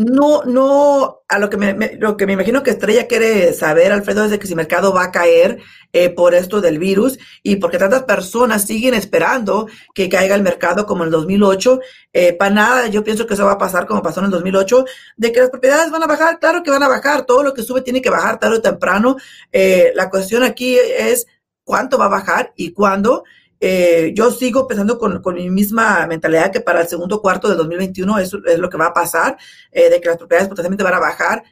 no, 0.00 0.42
no, 0.44 1.22
a 1.28 1.38
lo 1.38 1.50
que 1.50 1.56
me, 1.56 1.96
lo 1.98 2.16
que 2.16 2.26
me 2.26 2.32
imagino 2.32 2.62
que 2.62 2.70
Estrella 2.70 3.06
quiere 3.06 3.52
saber, 3.52 3.92
Alfredo, 3.92 4.24
es 4.24 4.30
de 4.30 4.38
que 4.38 4.46
si 4.46 4.54
el 4.54 4.56
mercado 4.56 4.94
va 4.94 5.04
a 5.04 5.12
caer 5.12 5.58
eh, 5.92 6.08
por 6.08 6.34
esto 6.34 6.60
del 6.60 6.78
virus 6.78 7.18
y 7.42 7.56
porque 7.56 7.76
tantas 7.76 8.04
personas 8.04 8.64
siguen 8.64 8.94
esperando 8.94 9.68
que 9.94 10.08
caiga 10.08 10.34
el 10.34 10.42
mercado 10.42 10.86
como 10.86 11.02
en 11.02 11.08
el 11.08 11.12
2008. 11.12 11.80
Eh, 12.12 12.32
para 12.32 12.54
nada, 12.54 12.86
yo 12.86 13.04
pienso 13.04 13.26
que 13.26 13.34
eso 13.34 13.44
va 13.44 13.52
a 13.52 13.58
pasar 13.58 13.86
como 13.86 14.02
pasó 14.02 14.20
en 14.20 14.26
el 14.26 14.32
2008, 14.32 14.84
de 15.16 15.32
que 15.32 15.40
las 15.40 15.50
propiedades 15.50 15.90
van 15.90 16.02
a 16.02 16.06
bajar, 16.06 16.38
claro 16.38 16.62
que 16.62 16.70
van 16.70 16.82
a 16.82 16.88
bajar, 16.88 17.26
todo 17.26 17.42
lo 17.42 17.52
que 17.52 17.62
sube 17.62 17.82
tiene 17.82 18.00
que 18.00 18.10
bajar 18.10 18.38
tarde 18.38 18.56
o 18.56 18.62
temprano. 18.62 19.16
Eh, 19.52 19.92
la 19.94 20.08
cuestión 20.08 20.42
aquí 20.42 20.78
es 20.78 21.26
cuánto 21.64 21.98
va 21.98 22.06
a 22.06 22.08
bajar 22.08 22.52
y 22.56 22.72
cuándo. 22.72 23.24
Eh, 23.60 24.12
yo 24.14 24.30
sigo 24.30 24.66
pensando 24.66 24.98
con, 24.98 25.20
mi 25.34 25.50
misma 25.50 26.06
mentalidad 26.06 26.50
que 26.50 26.60
para 26.60 26.80
el 26.80 26.88
segundo 26.88 27.20
cuarto 27.20 27.46
del 27.46 27.58
2021 27.58 28.18
eso 28.18 28.38
es 28.46 28.58
lo 28.58 28.70
que 28.70 28.78
va 28.78 28.86
a 28.86 28.94
pasar, 28.94 29.36
eh, 29.70 29.90
de 29.90 30.00
que 30.00 30.08
las 30.08 30.16
propiedades 30.16 30.48
potencialmente 30.48 30.82
van 30.84 30.94
a 30.94 30.98
bajar. 30.98 31.44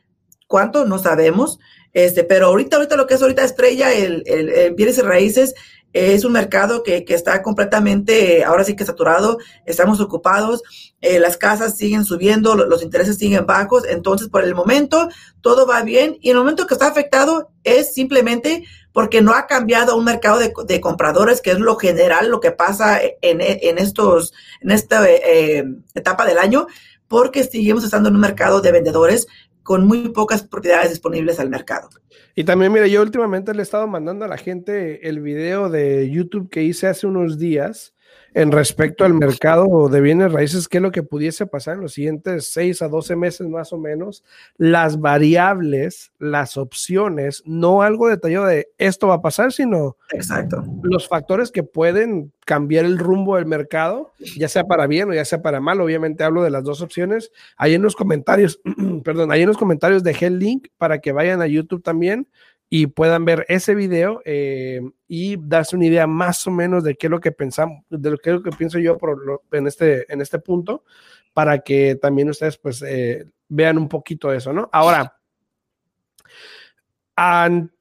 ¿Cuánto? 0.47 0.87
No 0.87 0.99
sabemos. 0.99 1.59
Este, 1.93 2.25
pero 2.25 2.47
ahorita, 2.47 2.77
ahorita 2.77 2.97
lo 2.97 3.07
que 3.07 3.15
es 3.15 3.23
ahorita 3.23 3.45
estrella, 3.45 3.93
el, 3.93 4.23
el, 4.27 4.49
el 4.49 4.75
bienes 4.75 4.99
y 4.99 5.03
raíces, 5.03 5.55
es 5.93 6.25
un 6.25 6.33
mercado 6.33 6.83
que, 6.83 7.05
que, 7.05 7.15
está 7.15 7.43
completamente, 7.43 8.45
ahora 8.45 8.65
sí 8.65 8.77
que 8.77 8.85
saturado, 8.85 9.39
estamos 9.65 10.01
ocupados, 10.01 10.63
eh, 11.01 11.19
las 11.19 11.37
casas 11.37 11.77
siguen 11.77 12.05
subiendo, 12.05 12.55
los 12.55 12.83
intereses 12.83 13.17
siguen 13.17 13.47
bajos, 13.47 13.85
entonces 13.89 14.29
por 14.29 14.45
el 14.45 14.55
momento 14.55 15.09
todo 15.41 15.67
va 15.67 15.83
bien 15.83 16.19
y 16.21 16.31
el 16.31 16.37
momento 16.37 16.67
que 16.67 16.75
está 16.75 16.89
afectado 16.89 17.51
es 17.65 17.95
simplemente 17.95 18.65
porque 18.93 19.23
no 19.23 19.33
ha 19.33 19.47
cambiado 19.47 19.97
un 19.97 20.05
mercado 20.05 20.39
de, 20.39 20.53
de 20.67 20.81
compradores, 20.81 21.41
que 21.41 21.53
es 21.53 21.61
lo 21.61 21.77
general, 21.77 22.29
lo 22.29 22.41
que 22.41 22.51
pasa 22.51 23.01
en, 23.01 23.41
en 23.41 23.79
estos, 23.79 24.33
en 24.61 24.73
esta 24.73 25.09
eh, 25.09 25.65
etapa 25.95 26.27
del 26.27 26.39
año, 26.39 26.67
porque 27.07 27.45
seguimos 27.45 27.85
estando 27.85 28.09
en 28.09 28.17
un 28.17 28.21
mercado 28.21 28.61
de 28.61 28.73
vendedores 28.73 29.27
con 29.69 29.87
muy 29.87 30.09
pocas 30.09 30.45
propiedades 30.45 30.89
disponibles 30.89 31.39
al 31.39 31.51
mercado. 31.51 31.91
Y 32.35 32.45
también, 32.45 32.73
mire, 32.73 32.89
yo 32.89 33.03
últimamente 33.03 33.53
le 33.53 33.61
he 33.61 33.63
estado 33.63 33.87
mandando 33.87 34.25
a 34.25 34.29
la 34.29 34.39
gente 34.39 35.07
el 35.07 35.21
video 35.21 35.69
de 35.69 36.09
YouTube 36.11 36.49
que 36.49 36.63
hice 36.63 36.87
hace 36.87 37.07
unos 37.07 37.39
días 37.39 37.95
en 38.35 38.53
respecto 38.53 39.05
al 39.05 39.15
mercado 39.15 39.89
de 39.89 40.01
bienes 40.01 40.33
raíces, 40.33 40.69
qué 40.69 40.79
es 40.79 40.83
lo 40.83 40.91
que 40.91 41.03
pudiese 41.03 41.47
pasar 41.47 41.75
en 41.75 41.83
los 41.83 41.93
siguientes 41.95 42.51
6 42.53 42.83
a 42.83 42.89
12 42.89 43.17
meses 43.17 43.49
más 43.49 43.73
o 43.73 43.79
menos, 43.79 44.25
las 44.57 45.01
variables, 45.01 46.13
las 46.19 46.57
opciones, 46.57 47.43
no 47.47 47.83
algo 47.83 48.09
detallado 48.09 48.47
de 48.47 48.69
esto 48.79 49.09
va 49.09 49.15
a 49.15 49.23
pasar, 49.23 49.53
sino 49.53 49.97
Exacto. 50.13 50.65
los 50.83 51.09
factores 51.09 51.51
que 51.51 51.63
pueden 51.63 52.33
cambiar 52.45 52.85
el 52.85 52.99
rumbo 52.99 53.37
del 53.37 53.47
mercado, 53.47 54.13
ya 54.37 54.49
sea 54.49 54.65
para 54.65 54.87
bien 54.87 55.11
o 55.11 55.15
ya 55.15 55.25
sea 55.25 55.43
para 55.43 55.61
mal. 55.61 55.81
Obviamente 55.81 56.25
hablo 56.25 56.43
de 56.43 56.51
las 56.51 56.65
dos 56.65 56.81
opciones. 56.81 57.31
Ahí 57.57 57.75
en 57.75 57.83
los 57.83 57.95
comentarios, 57.95 58.61
perdón, 59.05 59.33
ahí 59.33 59.43
en 59.43 59.49
los 59.49 59.59
comentarios 59.59 60.03
dejé 60.03 60.27
el 60.27 60.39
link 60.39 60.69
para 60.79 61.01
que 61.01 61.13
vayan 61.13 61.43
a 61.43 61.47
YouTube 61.47 61.83
también 61.83 62.29
y 62.71 62.89
puedan 62.89 63.25
ver 63.25 63.47
ese 63.49 63.75
video 63.75 64.21
eh, 64.25 64.81
y 65.07 65.37
darse 65.37 65.77
una 65.77 65.87
idea 65.87 66.07
más 66.07 66.47
o 66.47 66.51
menos 66.51 66.85
de 66.85 66.97
qué 66.97 67.07
es 67.07 67.11
lo 67.11 67.21
que 67.21 67.33
pensamos, 67.33 67.83
de 67.89 68.11
lo 68.11 68.19
que, 68.19 68.31
es 68.31 68.37
lo 68.37 68.43
que 68.43 68.51
pienso 68.51 68.79
yo 68.79 68.99
por 68.99 69.43
en, 69.53 69.67
este, 69.67 70.13
en 70.13 70.21
este 70.21 70.39
punto, 70.39 70.85
para 71.33 71.61
que 71.61 71.97
también 71.97 72.29
ustedes 72.29 72.59
pues 72.59 72.83
eh, 72.83 73.27
vean 73.49 73.79
un 73.79 73.89
poquito 73.89 74.33
eso, 74.33 74.53
¿no? 74.53 74.69
Ahora, 74.73 75.19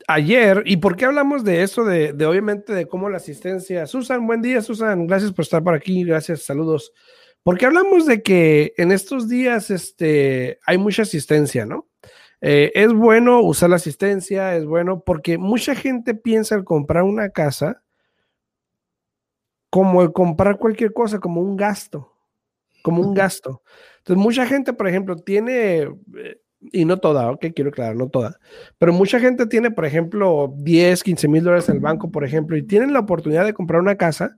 ayer, 0.08 0.64
¿y 0.66 0.78
por 0.78 0.96
qué 0.96 1.06
hablamos 1.06 1.44
de 1.44 1.64
eso? 1.64 1.84
De, 1.84 2.14
de, 2.14 2.26
obviamente 2.26 2.74
de 2.74 2.88
cómo 2.88 3.10
la 3.10 3.18
asistencia. 3.18 3.86
Susan, 3.86 4.26
buen 4.26 4.42
día, 4.42 4.62
Susan, 4.62 5.06
gracias 5.06 5.32
por 5.34 5.44
estar 5.44 5.64
por 5.64 5.76
aquí, 5.76 6.04
gracias, 6.04 6.44
saludos. 6.44 6.94
Porque 7.44 7.66
hablamos 7.66 8.06
de 8.06 8.22
que 8.22 8.74
en 8.78 8.92
estos 8.92 9.30
días 9.30 9.70
este, 9.70 10.60
hay 10.66 10.78
mucha 10.78 11.04
asistencia, 11.04 11.66
¿no? 11.66 11.88
Eh, 12.42 12.72
es 12.76 12.94
bueno 12.94 13.42
usar 13.42 13.70
la 13.72 13.78
asistencia, 13.78 14.56
es 14.56 14.66
bueno 14.66 15.02
porque 15.04 15.38
mucha 15.38 15.74
gente 15.76 16.14
piensa 16.14 16.56
el 16.56 16.64
comprar 16.64 17.04
una 17.04 17.30
casa 17.30 17.84
como 19.70 20.02
el 20.02 20.14
comprar 20.14 20.58
cualquier 20.58 20.94
cosa, 20.94 21.20
como 21.20 21.42
un 21.42 21.58
gasto, 21.58 22.14
como 22.84 23.02
un 23.02 23.14
gasto. 23.14 23.64
Entonces, 24.00 24.24
mucha 24.24 24.46
gente, 24.48 24.74
por 24.74 24.88
ejemplo, 24.88 25.18
tiene, 25.18 25.82
eh, 26.18 26.42
y 26.72 26.86
no 26.86 26.98
toda, 27.00 27.32
ok, 27.32 27.48
quiero 27.56 27.70
aclarar, 27.70 27.96
no 27.96 28.10
toda, 28.10 28.40
pero 28.78 28.94
mucha 28.94 29.20
gente 29.20 29.46
tiene, 29.48 29.72
por 29.72 29.86
ejemplo, 29.86 30.54
10, 30.58 31.04
15 31.04 31.28
mil 31.28 31.44
dólares 31.44 31.70
en 31.70 31.76
el 31.76 31.82
banco, 31.82 32.12
por 32.12 32.24
ejemplo, 32.24 32.58
y 32.58 32.64
tienen 32.64 32.94
la 32.94 33.00
oportunidad 33.00 33.46
de 33.46 33.54
comprar 33.54 33.82
una 33.82 33.98
casa 33.98 34.38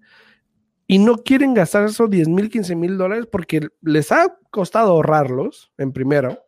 y 0.88 1.00
no 1.00 1.18
quieren 1.20 1.54
gastar 1.54 1.86
esos 1.86 2.10
10 2.10 2.28
mil, 2.30 2.50
15 2.50 2.76
mil 2.76 2.98
dólares 2.98 3.28
porque 3.32 3.68
les 3.82 4.12
ha 4.12 4.38
costado 4.52 4.92
ahorrarlos 4.92 5.72
en 5.78 5.94
primero 5.94 6.40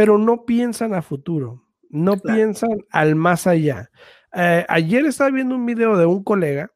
pero 0.00 0.16
no 0.16 0.46
piensan 0.46 0.94
a 0.94 1.02
futuro, 1.02 1.62
no 1.90 2.16
piensan 2.16 2.86
al 2.88 3.16
más 3.16 3.46
allá. 3.46 3.90
Eh, 4.34 4.64
ayer 4.66 5.04
estaba 5.04 5.30
viendo 5.30 5.54
un 5.54 5.66
video 5.66 5.94
de 5.98 6.06
un 6.06 6.24
colega 6.24 6.72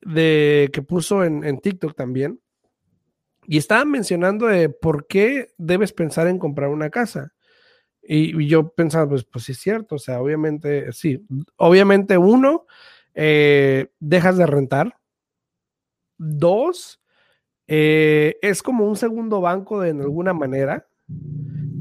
de, 0.00 0.70
que 0.72 0.80
puso 0.80 1.24
en, 1.24 1.58
TikTok 1.58 1.94
también 1.94 2.40
y 3.46 3.58
estaba 3.58 3.84
mencionando 3.84 4.46
de 4.46 4.70
por 4.70 5.06
qué 5.08 5.48
debes 5.58 5.92
pensar 5.92 6.26
en 6.26 6.38
comprar 6.38 6.70
una 6.70 6.88
casa. 6.88 7.34
Y, 8.02 8.46
yo 8.46 8.72
pensaba, 8.72 9.10
pues, 9.10 9.24
pues 9.24 9.44
sí 9.44 9.52
es 9.52 9.58
cierto, 9.58 9.96
o 9.96 9.98
sea, 9.98 10.22
obviamente, 10.22 10.90
sí, 10.92 11.22
obviamente 11.56 12.16
uno, 12.16 12.64
eh, 13.12 13.88
dejas 14.00 14.38
de 14.38 14.46
rentar. 14.46 14.96
Dos, 16.16 17.02
eh, 17.66 18.38
es 18.40 18.62
como 18.62 18.88
un 18.88 18.96
segundo 18.96 19.42
banco 19.42 19.82
de 19.82 19.90
en 19.90 20.00
alguna 20.00 20.32
manera. 20.32 20.88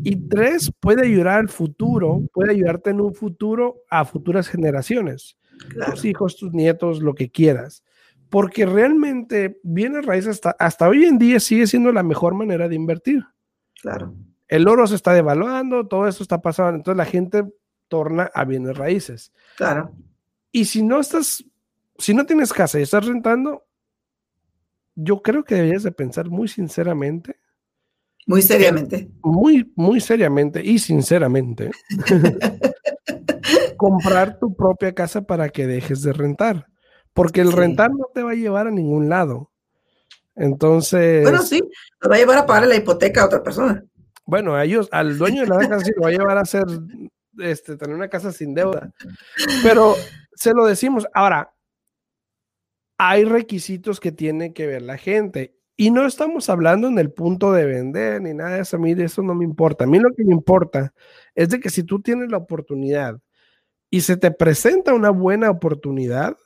Y 0.03 0.27
tres, 0.27 0.71
puede 0.79 1.05
ayudar 1.05 1.39
al 1.39 1.49
futuro, 1.49 2.21
puede 2.33 2.51
ayudarte 2.51 2.89
en 2.89 3.01
un 3.01 3.13
futuro 3.13 3.83
a 3.89 4.05
futuras 4.05 4.47
generaciones, 4.47 5.37
tus 5.91 6.05
hijos, 6.05 6.35
tus 6.35 6.53
nietos, 6.53 7.01
lo 7.01 7.15
que 7.15 7.31
quieras. 7.31 7.83
Porque 8.29 8.65
realmente 8.65 9.59
bienes 9.63 10.05
raíces 10.05 10.31
hasta, 10.31 10.51
hasta 10.59 10.89
hoy 10.89 11.05
en 11.05 11.17
día 11.17 11.39
sigue 11.39 11.67
siendo 11.67 11.91
la 11.91 12.03
mejor 12.03 12.33
manera 12.33 12.67
de 12.67 12.75
invertir. 12.75 13.23
Claro. 13.81 14.13
El 14.47 14.67
oro 14.67 14.85
se 14.87 14.95
está 14.95 15.13
devaluando, 15.13 15.87
todo 15.87 16.07
esto 16.07 16.23
está 16.23 16.41
pasando, 16.41 16.75
entonces 16.75 16.97
la 16.97 17.05
gente 17.05 17.43
torna 17.87 18.29
a 18.33 18.43
bienes 18.43 18.77
raíces. 18.77 19.31
Claro. 19.55 19.91
Y 20.51 20.65
si 20.65 20.83
no 20.83 20.99
estás, 20.99 21.43
si 21.97 22.13
no 22.13 22.25
tienes 22.25 22.51
casa 22.51 22.79
y 22.79 22.83
estás 22.83 23.05
rentando, 23.05 23.65
yo 24.95 25.21
creo 25.21 25.43
que 25.43 25.55
deberías 25.55 25.83
de 25.83 25.91
pensar 25.91 26.29
muy 26.29 26.47
sinceramente 26.47 27.37
muy 28.27 28.41
seriamente. 28.41 29.09
Muy, 29.21 29.71
muy 29.75 29.99
seriamente 29.99 30.63
y 30.63 30.79
sinceramente. 30.79 31.71
comprar 33.77 34.39
tu 34.39 34.55
propia 34.55 34.93
casa 34.93 35.23
para 35.23 35.49
que 35.49 35.67
dejes 35.67 36.01
de 36.03 36.13
rentar. 36.13 36.67
Porque 37.13 37.41
el 37.41 37.51
rentar 37.51 37.91
no 37.91 38.05
te 38.13 38.23
va 38.23 38.31
a 38.31 38.36
llevar 38.36 38.67
a 38.67 38.71
ningún 38.71 39.09
lado. 39.09 39.51
Entonces. 40.36 41.23
Bueno, 41.23 41.41
sí, 41.43 41.62
te 41.99 42.09
va 42.09 42.15
a 42.15 42.17
llevar 42.17 42.38
a 42.38 42.45
pagar 42.45 42.67
la 42.67 42.75
hipoteca 42.75 43.21
a 43.21 43.25
otra 43.25 43.43
persona. 43.43 43.83
Bueno, 44.25 44.55
a 44.55 44.63
ellos, 44.63 44.88
al 44.91 45.17
dueño 45.17 45.41
de 45.41 45.47
la 45.47 45.57
casa 45.57 45.79
sí 45.81 45.91
lo 45.95 46.03
va 46.03 46.07
a 46.07 46.12
llevar 46.12 46.38
a 46.38 46.41
hacer, 46.41 46.63
este, 47.39 47.75
tener 47.75 47.95
una 47.95 48.07
casa 48.07 48.31
sin 48.31 48.53
deuda. 48.53 48.91
Pero 49.62 49.95
se 50.33 50.53
lo 50.53 50.65
decimos. 50.65 51.05
Ahora, 51.13 51.53
hay 52.97 53.25
requisitos 53.25 53.99
que 53.99 54.12
tiene 54.12 54.53
que 54.53 54.65
ver 54.65 54.81
la 54.81 54.97
gente 54.97 55.55
y 55.75 55.91
no 55.91 56.05
estamos 56.05 56.49
hablando 56.49 56.88
en 56.88 56.99
el 56.99 57.12
punto 57.12 57.51
de 57.51 57.65
vender 57.65 58.21
ni 58.21 58.33
nada 58.33 58.55
de 58.55 58.62
eso. 58.62 58.77
A 58.77 58.79
mí 58.79 58.93
de 58.93 59.05
eso 59.05 59.21
no 59.23 59.33
me 59.33 59.43
importa. 59.45 59.86
A 59.86 59.88
mí 59.88 59.99
lo 59.99 60.12
que 60.13 60.23
me 60.23 60.33
importa 60.33 60.93
es 61.36 61.49
de 61.49 61.59
que 61.59 61.69
si 61.69 61.83
tú 61.83 62.01
tienes 62.01 62.31
la 62.31 62.38
oportunidad 62.38 63.19
y 63.89 64.01
se 64.01 64.17
te 64.17 64.31
presenta 64.31 64.93
una 64.93 65.09
buena 65.09 65.49
oportunidad, 65.49 66.38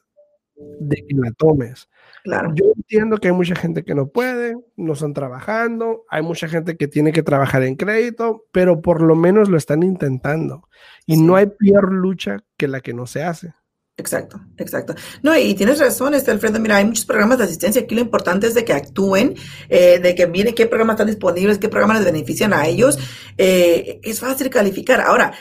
de 0.79 0.95
que 0.95 1.15
la 1.15 1.31
tomes. 1.31 1.89
Claro. 2.23 2.51
Yo 2.55 2.65
entiendo 2.75 3.17
que 3.17 3.27
hay 3.29 3.33
mucha 3.33 3.55
gente 3.55 3.83
que 3.83 3.95
no 3.95 4.09
puede, 4.09 4.55
no 4.75 4.93
están 4.93 5.13
trabajando, 5.13 6.03
hay 6.09 6.23
mucha 6.23 6.47
gente 6.47 6.77
que 6.77 6.87
tiene 6.87 7.11
que 7.11 7.23
trabajar 7.23 7.63
en 7.63 7.75
crédito, 7.75 8.45
pero 8.51 8.81
por 8.81 9.01
lo 9.01 9.15
menos 9.15 9.49
lo 9.49 9.57
están 9.57 9.83
intentando. 9.83 10.67
Y 11.05 11.17
no 11.17 11.35
hay 11.35 11.47
peor 11.47 11.93
lucha 11.93 12.43
que 12.57 12.67
la 12.67 12.81
que 12.81 12.93
no 12.93 13.07
se 13.07 13.23
hace. 13.23 13.53
Exacto, 13.99 14.39
exacto. 14.57 14.93
No, 15.23 15.35
y 15.35 15.55
tienes 15.55 15.79
razón, 15.79 16.13
este 16.13 16.29
Alfredo. 16.29 16.59
Mira, 16.59 16.77
hay 16.77 16.85
muchos 16.85 17.05
programas 17.05 17.39
de 17.39 17.45
asistencia. 17.45 17.81
Aquí 17.81 17.95
lo 17.95 18.01
importante 18.01 18.45
es 18.45 18.53
de 18.53 18.63
que 18.63 18.73
actúen, 18.73 19.35
eh, 19.69 19.97
de 19.99 20.13
que 20.13 20.27
miren 20.27 20.53
qué 20.53 20.67
programas 20.67 20.93
están 20.95 21.07
disponibles, 21.07 21.57
qué 21.57 21.67
programas 21.67 21.97
les 21.97 22.05
benefician 22.05 22.53
a 22.53 22.67
ellos. 22.67 22.99
Eh, 23.37 23.99
es 24.03 24.19
fácil 24.19 24.51
calificar. 24.51 25.01
Ahora, 25.01 25.33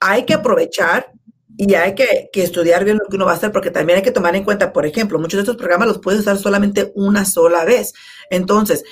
hay 0.00 0.24
que 0.24 0.34
aprovechar 0.34 1.12
Y 1.56 1.74
hay 1.74 1.94
que, 1.94 2.30
que, 2.32 2.42
estudiar 2.42 2.82
bien 2.84 2.96
lo 2.98 3.04
que 3.08 3.16
uno 3.16 3.26
va 3.26 3.32
a 3.32 3.36
hacer, 3.36 3.52
porque 3.52 3.70
también 3.70 3.98
hay 3.98 4.02
que 4.02 4.10
tomar 4.10 4.34
en 4.34 4.42
cuenta, 4.44 4.72
por 4.72 4.86
ejemplo, 4.86 5.18
muchos 5.18 5.38
de 5.38 5.42
estos 5.42 5.56
programas 5.56 5.86
los 5.86 5.98
puedes 6.00 6.20
usar 6.20 6.38
solamente 6.38 6.92
una 6.94 7.24
sola 7.26 7.64
vez. 7.64 7.92
Entonces, 8.30 8.84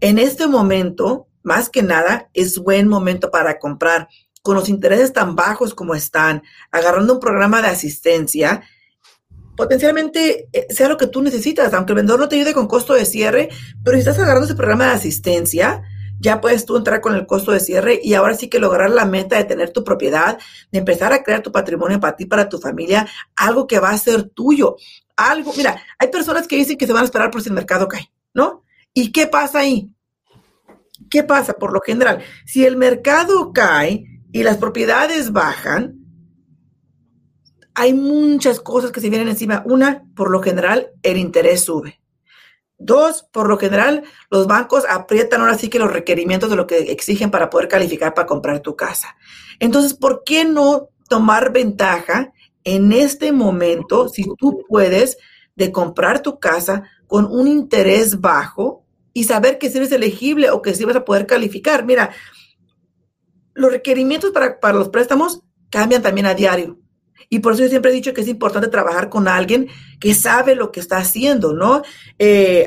en 0.00 0.18
este 0.18 0.46
momento, 0.46 1.28
más 1.42 1.70
que 1.70 1.82
nada, 1.82 2.28
es 2.34 2.58
buen 2.58 2.88
momento 2.88 3.30
para 3.30 3.58
comprar 3.58 4.08
con 4.44 4.56
los 4.56 4.68
intereses 4.68 5.14
tan 5.14 5.34
bajos 5.34 5.74
como 5.74 5.94
están, 5.94 6.42
agarrando 6.70 7.14
un 7.14 7.18
programa 7.18 7.62
de 7.62 7.68
asistencia, 7.68 8.62
potencialmente 9.56 10.50
eh, 10.52 10.66
sea 10.68 10.86
lo 10.86 10.98
que 10.98 11.06
tú 11.06 11.22
necesitas, 11.22 11.72
aunque 11.72 11.92
el 11.92 11.96
vendedor 11.96 12.20
no 12.20 12.28
te 12.28 12.36
ayude 12.36 12.52
con 12.52 12.68
costo 12.68 12.92
de 12.92 13.06
cierre, 13.06 13.48
pero 13.82 13.96
si 13.96 14.00
estás 14.00 14.18
agarrando 14.18 14.44
ese 14.44 14.54
programa 14.54 14.84
de 14.84 14.90
asistencia, 14.90 15.82
ya 16.20 16.42
puedes 16.42 16.66
tú 16.66 16.76
entrar 16.76 17.00
con 17.00 17.14
el 17.14 17.26
costo 17.26 17.52
de 17.52 17.60
cierre 17.60 17.98
y 18.04 18.12
ahora 18.12 18.34
sí 18.34 18.48
que 18.48 18.58
lograr 18.58 18.90
la 18.90 19.06
meta 19.06 19.38
de 19.38 19.44
tener 19.44 19.70
tu 19.70 19.82
propiedad, 19.82 20.38
de 20.70 20.78
empezar 20.78 21.14
a 21.14 21.22
crear 21.22 21.40
tu 21.40 21.50
patrimonio 21.50 21.98
para 21.98 22.14
ti, 22.14 22.26
para 22.26 22.46
tu 22.46 22.58
familia, 22.58 23.08
algo 23.36 23.66
que 23.66 23.78
va 23.78 23.90
a 23.90 23.98
ser 23.98 24.24
tuyo. 24.24 24.76
Algo, 25.16 25.54
mira, 25.56 25.82
hay 25.98 26.08
personas 26.08 26.46
que 26.46 26.56
dicen 26.56 26.76
que 26.76 26.86
se 26.86 26.92
van 26.92 27.00
a 27.00 27.06
esperar 27.06 27.30
por 27.30 27.40
si 27.40 27.48
el 27.48 27.54
mercado 27.54 27.88
cae, 27.88 28.12
¿no? 28.34 28.62
¿Y 28.92 29.10
qué 29.10 29.26
pasa 29.26 29.60
ahí? 29.60 29.90
¿Qué 31.08 31.22
pasa? 31.22 31.54
Por 31.54 31.72
lo 31.72 31.80
general, 31.80 32.22
si 32.44 32.66
el 32.66 32.76
mercado 32.76 33.54
cae, 33.54 34.13
y 34.34 34.42
las 34.42 34.56
propiedades 34.56 35.30
bajan, 35.30 35.94
hay 37.72 37.94
muchas 37.94 38.58
cosas 38.58 38.90
que 38.90 39.00
se 39.00 39.08
vienen 39.08 39.28
encima. 39.28 39.62
Una, 39.64 40.02
por 40.16 40.28
lo 40.28 40.42
general, 40.42 40.90
el 41.04 41.18
interés 41.18 41.62
sube. 41.62 42.00
Dos, 42.76 43.28
por 43.32 43.48
lo 43.48 43.58
general, 43.58 44.02
los 44.32 44.48
bancos 44.48 44.86
aprietan 44.90 45.40
ahora 45.40 45.56
sí 45.56 45.68
que 45.68 45.78
los 45.78 45.92
requerimientos 45.92 46.50
de 46.50 46.56
lo 46.56 46.66
que 46.66 46.78
exigen 46.90 47.30
para 47.30 47.48
poder 47.48 47.68
calificar 47.68 48.12
para 48.12 48.26
comprar 48.26 48.58
tu 48.58 48.74
casa. 48.74 49.16
Entonces, 49.60 49.94
¿por 49.94 50.24
qué 50.24 50.44
no 50.44 50.88
tomar 51.08 51.52
ventaja 51.52 52.32
en 52.64 52.92
este 52.92 53.30
momento, 53.30 54.08
si 54.08 54.24
tú 54.36 54.64
puedes, 54.68 55.16
de 55.54 55.70
comprar 55.70 56.22
tu 56.22 56.40
casa 56.40 56.90
con 57.06 57.26
un 57.26 57.46
interés 57.46 58.20
bajo 58.20 58.84
y 59.12 59.24
saber 59.24 59.58
que 59.58 59.70
si 59.70 59.76
eres 59.76 59.92
elegible 59.92 60.50
o 60.50 60.60
que 60.60 60.74
si 60.74 60.84
vas 60.84 60.96
a 60.96 61.04
poder 61.04 61.24
calificar? 61.24 61.84
Mira, 61.84 62.10
los 63.54 63.70
requerimientos 63.70 64.30
para, 64.30 64.60
para 64.60 64.78
los 64.78 64.88
préstamos 64.88 65.42
cambian 65.70 66.02
también 66.02 66.26
a 66.26 66.34
diario. 66.34 66.78
Y 67.28 67.40
por 67.40 67.54
eso 67.54 67.62
yo 67.62 67.68
siempre 67.68 67.90
he 67.90 67.94
dicho 67.94 68.14
que 68.14 68.20
es 68.20 68.28
importante 68.28 68.68
trabajar 68.68 69.08
con 69.08 69.28
alguien 69.28 69.68
que 69.98 70.14
sabe 70.14 70.54
lo 70.54 70.70
que 70.70 70.80
está 70.80 70.98
haciendo, 70.98 71.52
¿no? 71.52 71.82
Eh, 72.18 72.66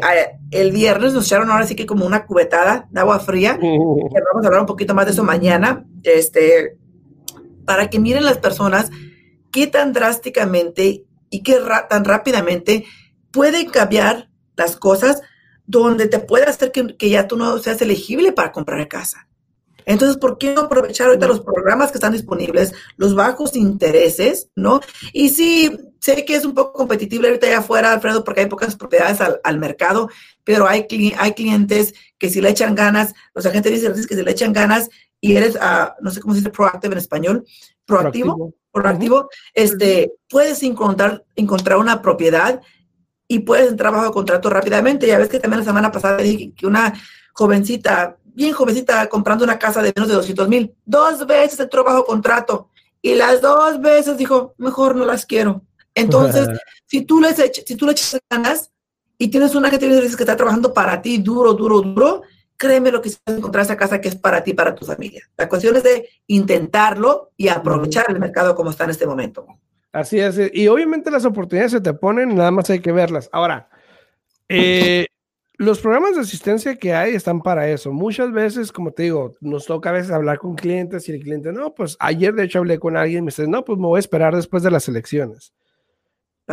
el 0.51 0.71
viernes 0.71 1.13
nos 1.13 1.25
echaron 1.25 1.51
ahora 1.51 1.67
sí 1.67 1.75
que 1.75 1.85
como 1.85 2.05
una 2.05 2.25
cubetada 2.25 2.87
de 2.91 2.99
agua 2.99 3.19
fría. 3.19 3.57
vamos 3.61 4.43
a 4.43 4.47
hablar 4.47 4.61
un 4.61 4.67
poquito 4.67 4.93
más 4.93 5.05
de 5.05 5.11
eso 5.11 5.23
mañana, 5.23 5.85
este, 6.03 6.77
para 7.65 7.89
que 7.89 7.99
miren 7.99 8.25
las 8.25 8.39
personas 8.39 8.89
qué 9.51 9.67
tan 9.67 9.93
drásticamente 9.93 11.05
y 11.29 11.43
qué 11.43 11.59
tan 11.89 12.05
rápidamente 12.05 12.85
pueden 13.31 13.69
cambiar 13.69 14.29
las 14.55 14.75
cosas 14.75 15.21
donde 15.65 16.07
te 16.07 16.19
puede 16.19 16.45
hacer 16.45 16.71
que, 16.71 16.95
que 16.97 17.09
ya 17.09 17.27
tú 17.27 17.37
no 17.37 17.57
seas 17.59 17.81
elegible 17.81 18.31
para 18.31 18.51
comprar 18.51 18.87
casa. 18.87 19.27
Entonces, 19.87 20.17
¿por 20.17 20.37
qué 20.37 20.53
no 20.53 20.63
aprovechar 20.63 21.07
ahorita 21.07 21.27
los 21.27 21.39
programas 21.39 21.91
que 21.91 21.97
están 21.97 22.11
disponibles, 22.11 22.73
los 22.97 23.15
bajos 23.15 23.55
intereses, 23.55 24.49
¿no? 24.53 24.81
Y 25.13 25.29
sí, 25.29 25.71
sé 26.01 26.25
que 26.25 26.35
es 26.35 26.43
un 26.43 26.53
poco 26.53 26.73
competitivo 26.73 27.25
ahorita 27.25 27.47
allá 27.47 27.59
afuera, 27.59 27.93
Alfredo, 27.93 28.25
porque 28.25 28.41
hay 28.41 28.47
pocas 28.47 28.75
propiedades 28.75 29.21
al, 29.21 29.57
mercado, 29.59 30.09
pero 30.43 30.67
hay, 30.67 30.85
hay 31.17 31.31
clientes 31.31 31.93
que 32.19 32.29
si 32.29 32.41
le 32.41 32.49
echan 32.49 32.75
ganas, 32.75 33.13
los 33.33 33.45
agentes 33.45 33.71
dicen 33.71 33.93
que 33.93 34.15
si 34.15 34.23
le 34.23 34.31
echan 34.31 34.51
ganas 34.51 34.89
y 35.21 35.37
eres, 35.37 35.55
uh, 35.55 35.93
no 36.01 36.11
sé 36.11 36.19
cómo 36.19 36.33
se 36.33 36.41
dice 36.41 36.51
proactive 36.51 36.91
en 36.93 36.99
español, 36.99 37.45
proactivo, 37.85 38.53
proactivo, 38.73 39.29
este, 39.53 40.11
puedes 40.27 40.61
encontrar, 40.63 41.23
encontrar 41.37 41.77
una 41.77 42.01
propiedad 42.01 42.61
y 43.25 43.39
puedes 43.39 43.69
entrar 43.69 43.93
bajo 43.93 44.11
contrato 44.11 44.49
rápidamente. 44.49 45.07
Ya 45.07 45.17
ves 45.17 45.29
que 45.29 45.39
también 45.39 45.61
la 45.61 45.65
semana 45.65 45.93
pasada 45.93 46.17
dije 46.17 46.51
que 46.53 46.67
una 46.67 46.93
jovencita 47.33 48.16
bien 48.37 48.53
jovencita 48.53 49.09
comprando 49.09 49.43
una 49.43 49.57
casa 49.57 49.81
de 49.81 49.91
menos 49.95 50.07
de 50.07 50.13
200 50.13 50.47
mil. 50.47 50.75
Dos 50.85 51.25
veces 51.25 51.59
entró 51.59 51.83
bajo 51.83 52.05
contrato 52.05 52.69
y 53.01 53.15
las 53.15 53.41
dos 53.41 53.81
veces 53.81 54.15
dijo, 54.15 54.53
mejor 54.59 54.95
no 54.95 55.05
las 55.05 55.25
quiero. 55.25 55.63
Entonces, 55.95 56.47
si 56.85 57.01
tú 57.01 57.19
le 57.19 57.33
si 57.33 57.75
tú 57.75 57.87
le 57.87 57.93
echas 57.93 58.21
ganas 58.29 58.71
y 59.17 59.29
tienes 59.29 59.55
una 59.55 59.71
gente 59.71 59.89
que 59.89 60.05
está 60.05 60.37
trabajando 60.37 60.71
para 60.71 61.01
ti 61.01 61.17
duro, 61.17 61.53
duro, 61.53 61.81
duro, 61.81 62.21
créeme 62.55 62.91
lo 62.91 63.01
que 63.01 63.09
se 63.09 63.17
encontrar 63.25 63.65
esa 63.65 63.75
casa 63.75 63.99
que 63.99 64.09
es 64.09 64.15
para 64.15 64.43
ti, 64.43 64.53
para 64.53 64.75
tu 64.75 64.85
familia. 64.85 65.23
La 65.35 65.49
cuestión 65.49 65.75
es 65.75 65.81
de 65.81 66.07
intentarlo 66.27 67.31
y 67.37 67.47
aprovechar 67.47 68.05
el 68.09 68.19
mercado 68.19 68.53
como 68.53 68.69
está 68.69 68.83
en 68.83 68.91
este 68.91 69.07
momento. 69.07 69.47
Así 69.91 70.19
es. 70.19 70.39
Y 70.53 70.67
obviamente 70.67 71.09
las 71.09 71.25
oportunidades 71.25 71.71
se 71.71 71.81
te 71.81 71.95
ponen, 71.95 72.35
nada 72.35 72.51
más 72.51 72.69
hay 72.69 72.81
que 72.81 72.91
verlas. 72.91 73.29
Ahora, 73.31 73.67
eh, 74.47 75.07
los 75.57 75.79
programas 75.79 76.15
de 76.15 76.21
asistencia 76.21 76.75
que 76.75 76.93
hay 76.93 77.15
están 77.15 77.41
para 77.41 77.67
eso. 77.67 77.91
Muchas 77.91 78.31
veces, 78.31 78.71
como 78.71 78.91
te 78.91 79.03
digo, 79.03 79.33
nos 79.41 79.65
toca 79.65 79.89
a 79.89 79.93
veces 79.93 80.11
hablar 80.11 80.37
con 80.37 80.55
clientes 80.55 81.09
y 81.09 81.13
el 81.13 81.21
cliente, 81.21 81.51
no, 81.51 81.73
pues 81.73 81.97
ayer 81.99 82.33
de 82.35 82.43
hecho 82.43 82.59
hablé 82.59 82.79
con 82.79 82.95
alguien 82.95 83.19
y 83.19 83.21
me 83.23 83.27
dice, 83.27 83.47
no, 83.47 83.65
pues 83.65 83.79
me 83.79 83.87
voy 83.87 83.97
a 83.97 83.99
esperar 83.99 84.35
después 84.35 84.61
de 84.61 84.71
las 84.71 84.87
elecciones. 84.87 85.53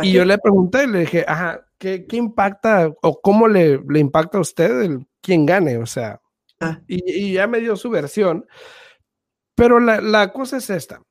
Y 0.01 0.11
yo 0.11 0.25
le 0.25 0.37
pregunté, 0.37 0.87
le 0.87 1.01
dije, 1.01 1.23
ajá, 1.25 1.67
¿qué, 1.77 2.05
qué 2.05 2.17
impacta 2.17 2.93
o 3.01 3.21
cómo 3.21 3.47
le, 3.47 3.79
le, 3.87 3.99
impacta 3.99 4.39
a 4.39 4.41
usted 4.41 4.81
el 4.81 5.07
quien 5.21 5.45
gane? 5.45 5.77
O 5.77 5.85
sea, 5.85 6.19
ah. 6.59 6.81
y, 6.85 7.27
y, 7.27 7.33
ya 7.33 7.47
me 7.47 7.61
dio 7.61 7.77
su 7.77 7.89
versión. 7.89 8.45
Pero 9.55 9.79
la, 9.79 10.01
la 10.01 10.33
cosa 10.33 10.57
es 10.57 10.69
esta. 10.69 11.01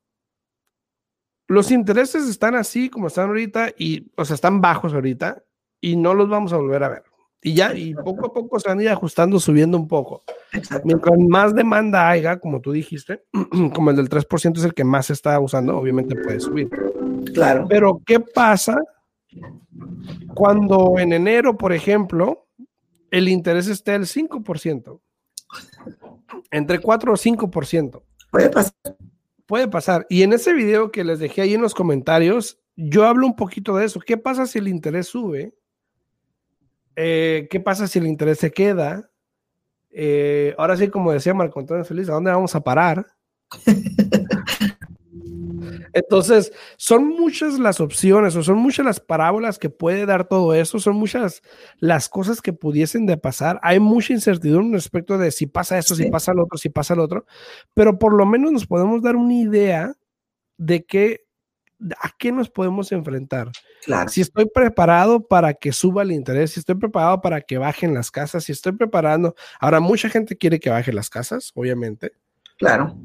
Los 1.46 1.70
intereses 1.70 2.28
están 2.28 2.56
así 2.56 2.90
como 2.90 3.06
están 3.06 3.28
ahorita 3.28 3.72
y, 3.78 4.12
o 4.16 4.24
sea, 4.26 4.34
están 4.34 4.60
bajos 4.60 4.92
ahorita 4.92 5.42
y 5.80 5.96
no 5.96 6.12
los 6.12 6.28
vamos 6.28 6.52
a 6.52 6.58
volver 6.58 6.84
a 6.84 6.88
ver. 6.90 7.04
Y 7.46 7.52
ya, 7.52 7.76
y 7.76 7.94
poco 7.94 8.28
a 8.28 8.32
poco 8.32 8.58
se 8.58 8.70
van 8.70 8.78
a 8.78 8.82
ir 8.84 8.88
ajustando, 8.88 9.38
subiendo 9.38 9.76
un 9.76 9.86
poco. 9.86 10.24
Mientras 10.82 11.18
más 11.28 11.54
demanda 11.54 12.08
haya, 12.08 12.38
como 12.38 12.62
tú 12.62 12.72
dijiste, 12.72 13.22
como 13.74 13.90
el 13.90 13.96
del 13.96 14.08
3% 14.08 14.56
es 14.56 14.64
el 14.64 14.72
que 14.72 14.82
más 14.82 15.06
se 15.06 15.12
está 15.12 15.38
usando, 15.38 15.76
obviamente 15.76 16.16
puede 16.16 16.40
subir. 16.40 16.70
Claro. 17.34 17.66
Pero, 17.68 18.00
¿qué 18.06 18.18
pasa 18.18 18.78
cuando 20.34 20.94
en 20.98 21.12
enero, 21.12 21.58
por 21.58 21.74
ejemplo, 21.74 22.46
el 23.10 23.28
interés 23.28 23.68
esté 23.68 23.92
al 23.92 24.06
5%? 24.06 25.00
Entre 26.50 26.78
4 26.78 27.12
o 27.12 27.16
5%. 27.16 28.02
Puede 28.30 28.48
pasar. 28.48 28.96
Puede 29.44 29.68
pasar. 29.68 30.06
Y 30.08 30.22
en 30.22 30.32
ese 30.32 30.54
video 30.54 30.90
que 30.90 31.04
les 31.04 31.18
dejé 31.18 31.42
ahí 31.42 31.52
en 31.52 31.60
los 31.60 31.74
comentarios, 31.74 32.58
yo 32.74 33.04
hablo 33.04 33.26
un 33.26 33.36
poquito 33.36 33.76
de 33.76 33.84
eso. 33.84 34.00
¿Qué 34.00 34.16
pasa 34.16 34.46
si 34.46 34.58
el 34.60 34.68
interés 34.68 35.08
sube? 35.08 35.52
Eh, 36.96 37.48
¿qué 37.50 37.60
pasa 37.60 37.86
si 37.86 37.98
el 37.98 38.06
interés 38.06 38.38
se 38.38 38.52
queda? 38.52 39.10
Eh, 39.90 40.54
ahora 40.58 40.76
sí, 40.76 40.88
como 40.88 41.12
decía 41.12 41.34
Marco 41.34 41.60
Antonio 41.60 41.84
Feliz, 41.84 42.08
¿a 42.08 42.14
dónde 42.14 42.30
vamos 42.30 42.54
a 42.54 42.64
parar? 42.64 43.06
Entonces, 45.94 46.52
son 46.76 47.06
muchas 47.08 47.60
las 47.60 47.80
opciones 47.80 48.34
o 48.34 48.42
son 48.42 48.58
muchas 48.58 48.84
las 48.84 48.98
parábolas 48.98 49.60
que 49.60 49.70
puede 49.70 50.06
dar 50.06 50.26
todo 50.26 50.52
eso, 50.52 50.80
son 50.80 50.96
muchas 50.96 51.40
las 51.78 52.08
cosas 52.08 52.42
que 52.42 52.52
pudiesen 52.52 53.06
de 53.06 53.16
pasar. 53.16 53.60
Hay 53.62 53.78
mucha 53.78 54.12
incertidumbre 54.12 54.78
respecto 54.78 55.16
de 55.18 55.30
si 55.30 55.46
pasa 55.46 55.78
eso, 55.78 55.94
si 55.94 56.10
pasa 56.10 56.34
lo 56.34 56.44
otro, 56.44 56.58
si 56.58 56.68
pasa 56.68 56.96
lo 56.96 57.04
otro, 57.04 57.26
pero 57.74 57.98
por 57.98 58.12
lo 58.12 58.26
menos 58.26 58.50
nos 58.50 58.66
podemos 58.66 59.02
dar 59.02 59.14
una 59.14 59.34
idea 59.34 59.94
de 60.58 60.84
qué 60.84 61.23
¿a 62.00 62.10
qué 62.18 62.32
nos 62.32 62.50
podemos 62.50 62.92
enfrentar? 62.92 63.50
Si 64.08 64.20
estoy 64.20 64.46
preparado 64.46 65.26
para 65.26 65.54
que 65.54 65.72
suba 65.72 66.02
el 66.02 66.12
interés, 66.12 66.52
si 66.52 66.60
estoy 66.60 66.76
preparado 66.76 67.20
para 67.20 67.40
que 67.40 67.58
bajen 67.58 67.94
las 67.94 68.10
casas, 68.10 68.44
si 68.44 68.52
estoy 68.52 68.72
preparando. 68.72 69.34
Ahora, 69.60 69.80
mucha 69.80 70.08
gente 70.08 70.36
quiere 70.36 70.58
que 70.58 70.70
bajen 70.70 70.94
las 70.94 71.10
casas, 71.10 71.52
obviamente. 71.54 72.12
Claro. 72.58 72.96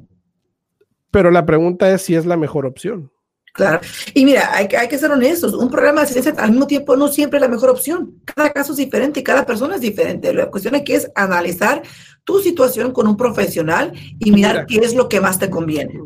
Pero 1.12 1.32
la 1.32 1.46
pregunta 1.46 1.90
es 1.92 2.04
si 2.04 2.16
es 2.16 2.26
la 2.26 2.38
mejor 2.38 2.66
opción. 2.66 3.12
Claro. 3.54 3.82
Y 4.14 4.26
mira, 4.26 4.56
hay, 4.56 4.68
hay, 4.78 4.88
que 4.88 4.98
ser 4.98 5.12
honestos. 5.12 5.54
Un 5.54 5.70
programa 5.70 6.02
de 6.02 6.06
asistencia 6.06 6.34
al 6.42 6.52
mismo 6.52 6.68
tiempo 6.68 6.96
no 6.96 7.08
siempre 7.08 7.38
es 7.38 7.42
la 7.42 7.48
mejor 7.48 7.70
opción. 7.72 8.22
Cada 8.24 8.52
caso 8.52 8.72
es 8.72 8.78
diferente 8.78 9.20
y 9.20 9.24
cada 9.24 9.46
persona 9.46 9.76
es 9.76 9.82
diferente. 9.82 10.34
La 10.34 10.50
cuestión 10.50 10.76
aquí 10.76 10.94
es 10.94 11.12
analizar 11.16 11.82
tu 12.24 12.40
situación 12.40 12.92
con 12.92 13.08
un 13.08 13.18
profesional 13.18 13.92
y 14.20 14.32
mirar 14.32 14.66
qué 14.68 14.78
es 14.78 14.94
lo 14.94 15.10
que 15.10 15.20
más 15.20 15.40
te 15.40 15.50
conviene. 15.50 16.00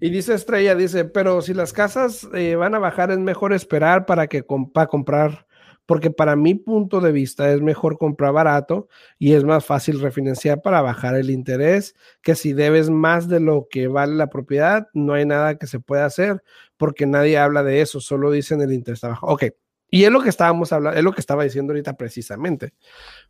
Y 0.00 0.10
dice 0.10 0.34
Estrella, 0.34 0.74
dice, 0.74 1.04
pero 1.04 1.42
si 1.42 1.54
las 1.54 1.72
casas 1.72 2.28
eh, 2.32 2.54
van 2.54 2.74
a 2.74 2.78
bajar, 2.78 3.10
es 3.10 3.18
mejor 3.18 3.52
esperar 3.52 4.06
para 4.06 4.28
que 4.28 4.44
para 4.72 4.86
comprar, 4.86 5.46
porque 5.86 6.10
para 6.10 6.36
mi 6.36 6.54
punto 6.54 7.00
de 7.00 7.10
vista 7.10 7.52
es 7.52 7.60
mejor 7.60 7.98
comprar 7.98 8.32
barato 8.32 8.88
y 9.18 9.32
es 9.32 9.42
más 9.42 9.64
fácil 9.64 10.00
refinanciar 10.00 10.62
para 10.62 10.82
bajar 10.82 11.16
el 11.16 11.30
interés, 11.30 11.96
que 12.22 12.36
si 12.36 12.52
debes 12.52 12.90
más 12.90 13.28
de 13.28 13.40
lo 13.40 13.66
que 13.68 13.88
vale 13.88 14.14
la 14.14 14.28
propiedad, 14.28 14.86
no 14.92 15.14
hay 15.14 15.26
nada 15.26 15.58
que 15.58 15.66
se 15.66 15.80
pueda 15.80 16.04
hacer, 16.04 16.44
porque 16.76 17.06
nadie 17.06 17.36
habla 17.36 17.64
de 17.64 17.80
eso, 17.80 18.00
solo 18.00 18.30
dicen 18.30 18.60
el 18.60 18.72
interés 18.72 18.98
está 18.98 19.08
bajo. 19.08 19.26
Ok, 19.26 19.46
y 19.90 20.04
es 20.04 20.12
lo 20.12 20.22
que 20.22 20.28
estábamos 20.28 20.72
hablando, 20.72 20.96
es 20.96 21.04
lo 21.04 21.12
que 21.12 21.20
estaba 21.20 21.42
diciendo 21.42 21.72
ahorita 21.72 21.96
precisamente. 21.96 22.74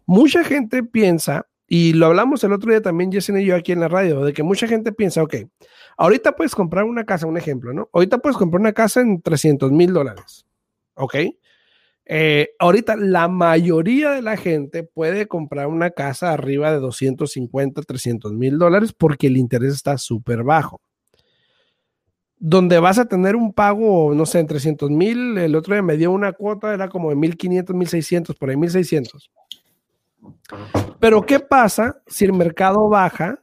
Mucha 0.05 0.45
gente 0.45 0.83
piensa 0.83 1.47
Y 1.71 1.93
lo 1.93 2.07
hablamos 2.07 2.43
el 2.45 2.53
otro 2.55 2.71
día 2.71 2.81
también, 2.81 3.13
Jason 3.13 3.39
y 3.39 3.45
yo 3.45 3.55
aquí 3.55 3.73
en 3.73 3.81
la 3.81 3.89
radio, 3.89 4.25
de 4.25 4.33
que 4.33 4.43
mucha 4.43 4.67
gente 4.67 4.91
piensa, 4.91 5.23
ok, 5.23 5.37
ahorita 5.99 6.33
puedes 6.33 6.55
comprar 6.55 6.85
una 6.85 7.05
casa, 7.05 7.27
un 7.27 7.37
ejemplo, 7.37 7.75
¿no? 7.75 7.91
Ahorita 7.93 8.19
puedes 8.19 8.39
comprar 8.39 8.61
una 8.61 8.73
casa 8.73 9.03
en 9.03 9.21
300 9.21 9.71
mil 9.71 9.93
dólares, 9.93 10.47
¿ok? 10.95 11.17
Eh, 12.11 12.53
ahorita 12.59 12.97
la 12.97 13.29
mayoría 13.29 14.13
de 14.13 14.23
la 14.23 14.39
gente 14.39 14.83
puede 14.83 15.29
comprar 15.29 15.67
una 15.67 15.91
casa 15.91 16.33
arriba 16.33 16.73
de 16.73 16.79
250, 16.79 17.83
300 17.83 18.33
mil 18.33 18.59
dólares 18.59 18.95
porque 18.97 19.27
el 19.27 19.37
interés 19.37 19.75
está 19.75 19.99
súper 19.99 20.45
bajo. 20.45 20.81
Donde 22.39 22.79
vas 22.79 22.99
a 22.99 23.05
tener 23.05 23.37
un 23.37 23.53
pago, 23.53 24.15
no 24.15 24.25
sé, 24.25 24.39
en 24.39 24.47
300 24.47 24.91
mil, 24.91 25.37
el 25.37 25.55
otro 25.55 25.75
día 25.75 25.83
me 25.83 25.99
dio 25.99 26.11
una 26.11 26.33
cuota, 26.33 26.73
era 26.73 26.89
como 26.89 27.11
de 27.11 27.17
1500, 27.17 27.77
1600, 27.77 28.37
por 28.37 28.49
ahí 28.49 28.57
1600. 28.57 29.31
Pero 31.01 31.23
¿qué 31.23 31.41
pasa 31.41 32.03
si 32.07 32.25
el 32.25 32.33
mercado 32.33 32.89
baja 32.89 33.43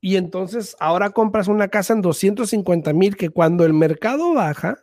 y 0.00 0.16
entonces 0.16 0.76
ahora 0.80 1.10
compras 1.10 1.48
una 1.48 1.68
casa 1.68 1.92
en 1.92 2.02
250 2.02 2.92
mil 2.92 3.16
que 3.16 3.30
cuando 3.30 3.64
el 3.64 3.72
mercado 3.72 4.34
baja, 4.34 4.78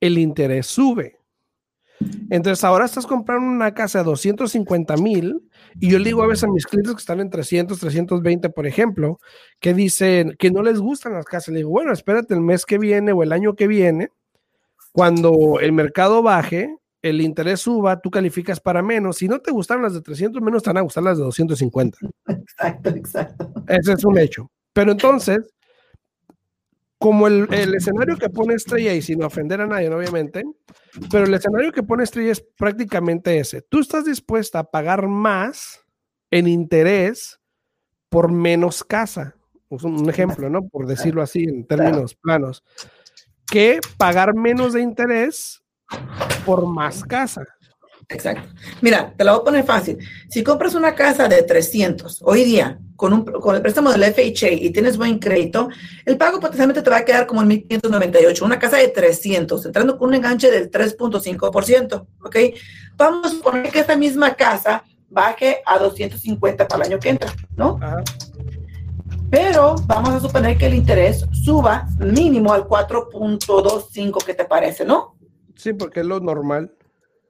el 0.00 0.18
interés 0.18 0.66
sube? 0.66 1.20
Entonces 2.30 2.64
ahora 2.64 2.86
estás 2.86 3.06
comprando 3.06 3.46
una 3.46 3.72
casa 3.72 3.98
de 3.98 4.04
250 4.04 4.96
mil 4.96 5.48
y 5.80 5.90
yo 5.90 5.98
le 5.98 6.06
digo 6.06 6.22
a 6.22 6.26
veces 6.26 6.44
a 6.44 6.48
mis 6.48 6.66
clientes 6.66 6.92
que 6.94 7.00
están 7.00 7.20
en 7.20 7.30
300, 7.30 7.78
320, 7.78 8.50
por 8.50 8.66
ejemplo, 8.66 9.20
que 9.60 9.74
dicen 9.74 10.34
que 10.38 10.50
no 10.50 10.62
les 10.62 10.80
gustan 10.80 11.14
las 11.14 11.24
casas. 11.24 11.48
Le 11.48 11.58
digo, 11.58 11.70
bueno, 11.70 11.92
espérate 11.92 12.34
el 12.34 12.40
mes 12.40 12.66
que 12.66 12.78
viene 12.78 13.12
o 13.12 13.22
el 13.22 13.32
año 13.32 13.54
que 13.54 13.68
viene, 13.68 14.10
cuando 14.92 15.60
el 15.60 15.72
mercado 15.72 16.22
baje, 16.22 16.76
el 17.04 17.20
interés 17.20 17.60
suba, 17.60 18.00
tú 18.00 18.10
calificas 18.10 18.60
para 18.60 18.82
menos. 18.82 19.18
Si 19.18 19.28
no 19.28 19.38
te 19.38 19.50
gustaron 19.50 19.82
las 19.82 19.92
de 19.92 20.00
300, 20.00 20.40
menos 20.40 20.62
te 20.62 20.70
van 20.70 20.78
a 20.78 20.80
gustar 20.80 21.04
las 21.04 21.18
de 21.18 21.24
250. 21.24 21.98
Exacto, 22.28 22.88
exacto. 22.88 23.52
Ese 23.68 23.92
es 23.92 24.04
un 24.06 24.16
hecho. 24.16 24.50
Pero 24.72 24.92
entonces, 24.92 25.40
como 26.98 27.26
el, 27.26 27.46
el, 27.52 27.74
escenario 27.74 28.16
que 28.16 28.30
pone 28.30 28.54
Estrella, 28.54 28.94
y 28.94 29.02
sin 29.02 29.22
ofender 29.22 29.60
a 29.60 29.66
nadie, 29.66 29.90
obviamente, 29.90 30.44
pero 31.10 31.26
el 31.26 31.34
escenario 31.34 31.72
que 31.72 31.82
pone 31.82 32.04
Estrella 32.04 32.32
es 32.32 32.42
prácticamente 32.56 33.38
ese. 33.38 33.60
Tú 33.60 33.80
estás 33.80 34.06
dispuesta 34.06 34.60
a 34.60 34.70
pagar 34.70 35.06
más 35.06 35.84
en 36.30 36.48
interés 36.48 37.38
por 38.08 38.32
menos 38.32 38.82
casa. 38.82 39.36
Un 39.68 40.08
ejemplo, 40.08 40.48
¿no? 40.48 40.66
Por 40.68 40.86
decirlo 40.86 41.20
así, 41.20 41.44
en 41.44 41.66
términos 41.66 42.14
planos. 42.14 42.64
Que 43.46 43.80
pagar 43.98 44.34
menos 44.34 44.72
de 44.72 44.80
interés 44.80 45.63
por 46.44 46.66
más 46.66 47.04
casa. 47.04 47.42
Exacto. 48.08 48.48
Mira, 48.80 49.14
te 49.16 49.24
la 49.24 49.32
voy 49.32 49.40
a 49.40 49.44
poner 49.44 49.64
fácil. 49.64 49.98
Si 50.28 50.42
compras 50.42 50.74
una 50.74 50.94
casa 50.94 51.28
de 51.28 51.42
300 51.42 52.22
hoy 52.22 52.44
día 52.44 52.78
con, 52.96 53.12
un, 53.12 53.24
con 53.24 53.56
el 53.56 53.62
préstamo 53.62 53.90
del 53.90 54.04
FHA 54.04 54.52
y 54.52 54.70
tienes 54.70 54.96
buen 54.96 55.18
crédito, 55.18 55.68
el 56.04 56.16
pago 56.16 56.38
potencialmente 56.38 56.82
te 56.82 56.90
va 56.90 56.98
a 56.98 57.04
quedar 57.04 57.26
como 57.26 57.42
en 57.42 57.48
1598. 57.48 58.44
Una 58.44 58.58
casa 58.58 58.76
de 58.76 58.88
300, 58.88 59.66
entrando 59.66 59.98
con 59.98 60.08
un 60.08 60.14
enganche 60.14 60.50
del 60.50 60.70
3.5%. 60.70 62.06
¿Ok? 62.22 62.36
Vamos 62.96 63.38
a 63.40 63.42
poner 63.42 63.70
que 63.70 63.80
esta 63.80 63.96
misma 63.96 64.34
casa 64.34 64.84
baje 65.08 65.62
a 65.64 65.78
250 65.78 66.68
para 66.68 66.84
el 66.84 66.92
año 66.92 67.00
que 67.00 67.08
entra, 67.08 67.32
¿no? 67.56 67.78
Ajá. 67.80 68.02
Pero 69.30 69.74
vamos 69.86 70.10
a 70.10 70.20
suponer 70.20 70.56
que 70.56 70.66
el 70.66 70.74
interés 70.74 71.26
suba 71.32 71.88
mínimo 71.98 72.52
al 72.52 72.68
4.25, 72.68 74.24
¿qué 74.24 74.32
te 74.32 74.44
parece, 74.44 74.84
no? 74.84 75.13
Sí, 75.56 75.72
porque 75.72 76.00
es 76.00 76.06
lo 76.06 76.20
normal. 76.20 76.72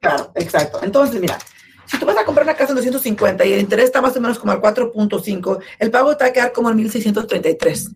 Claro, 0.01 0.33
exacto. 0.35 0.81
Entonces, 0.83 1.21
mira, 1.21 1.39
si 1.87 1.99
tú 1.99 2.07
vas 2.07 2.17
a 2.17 2.25
comprar 2.25 2.47
una 2.47 2.57
casa 2.57 2.73
en 2.73 2.77
250 2.77 3.45
y 3.45 3.53
el 3.53 3.61
interés 3.61 3.87
está 3.87 4.01
más 4.01 4.17
o 4.17 4.21
menos 4.21 4.39
como 4.39 4.53
al 4.53 4.61
4.5, 4.61 5.59
el 5.79 5.91
pago 5.91 6.17
te 6.17 6.25
va 6.25 6.31
a 6.31 6.33
quedar 6.33 6.53
como 6.53 6.71
en 6.71 6.77
1633. 6.77 7.91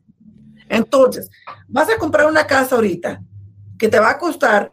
Entonces, 0.69 1.31
vas 1.67 1.89
a 1.91 1.99
comprar 1.99 2.27
una 2.27 2.47
casa 2.47 2.77
ahorita 2.77 3.23
que 3.79 3.89
te 3.89 3.99
va 3.99 4.11
a 4.11 4.19
costar 4.19 4.73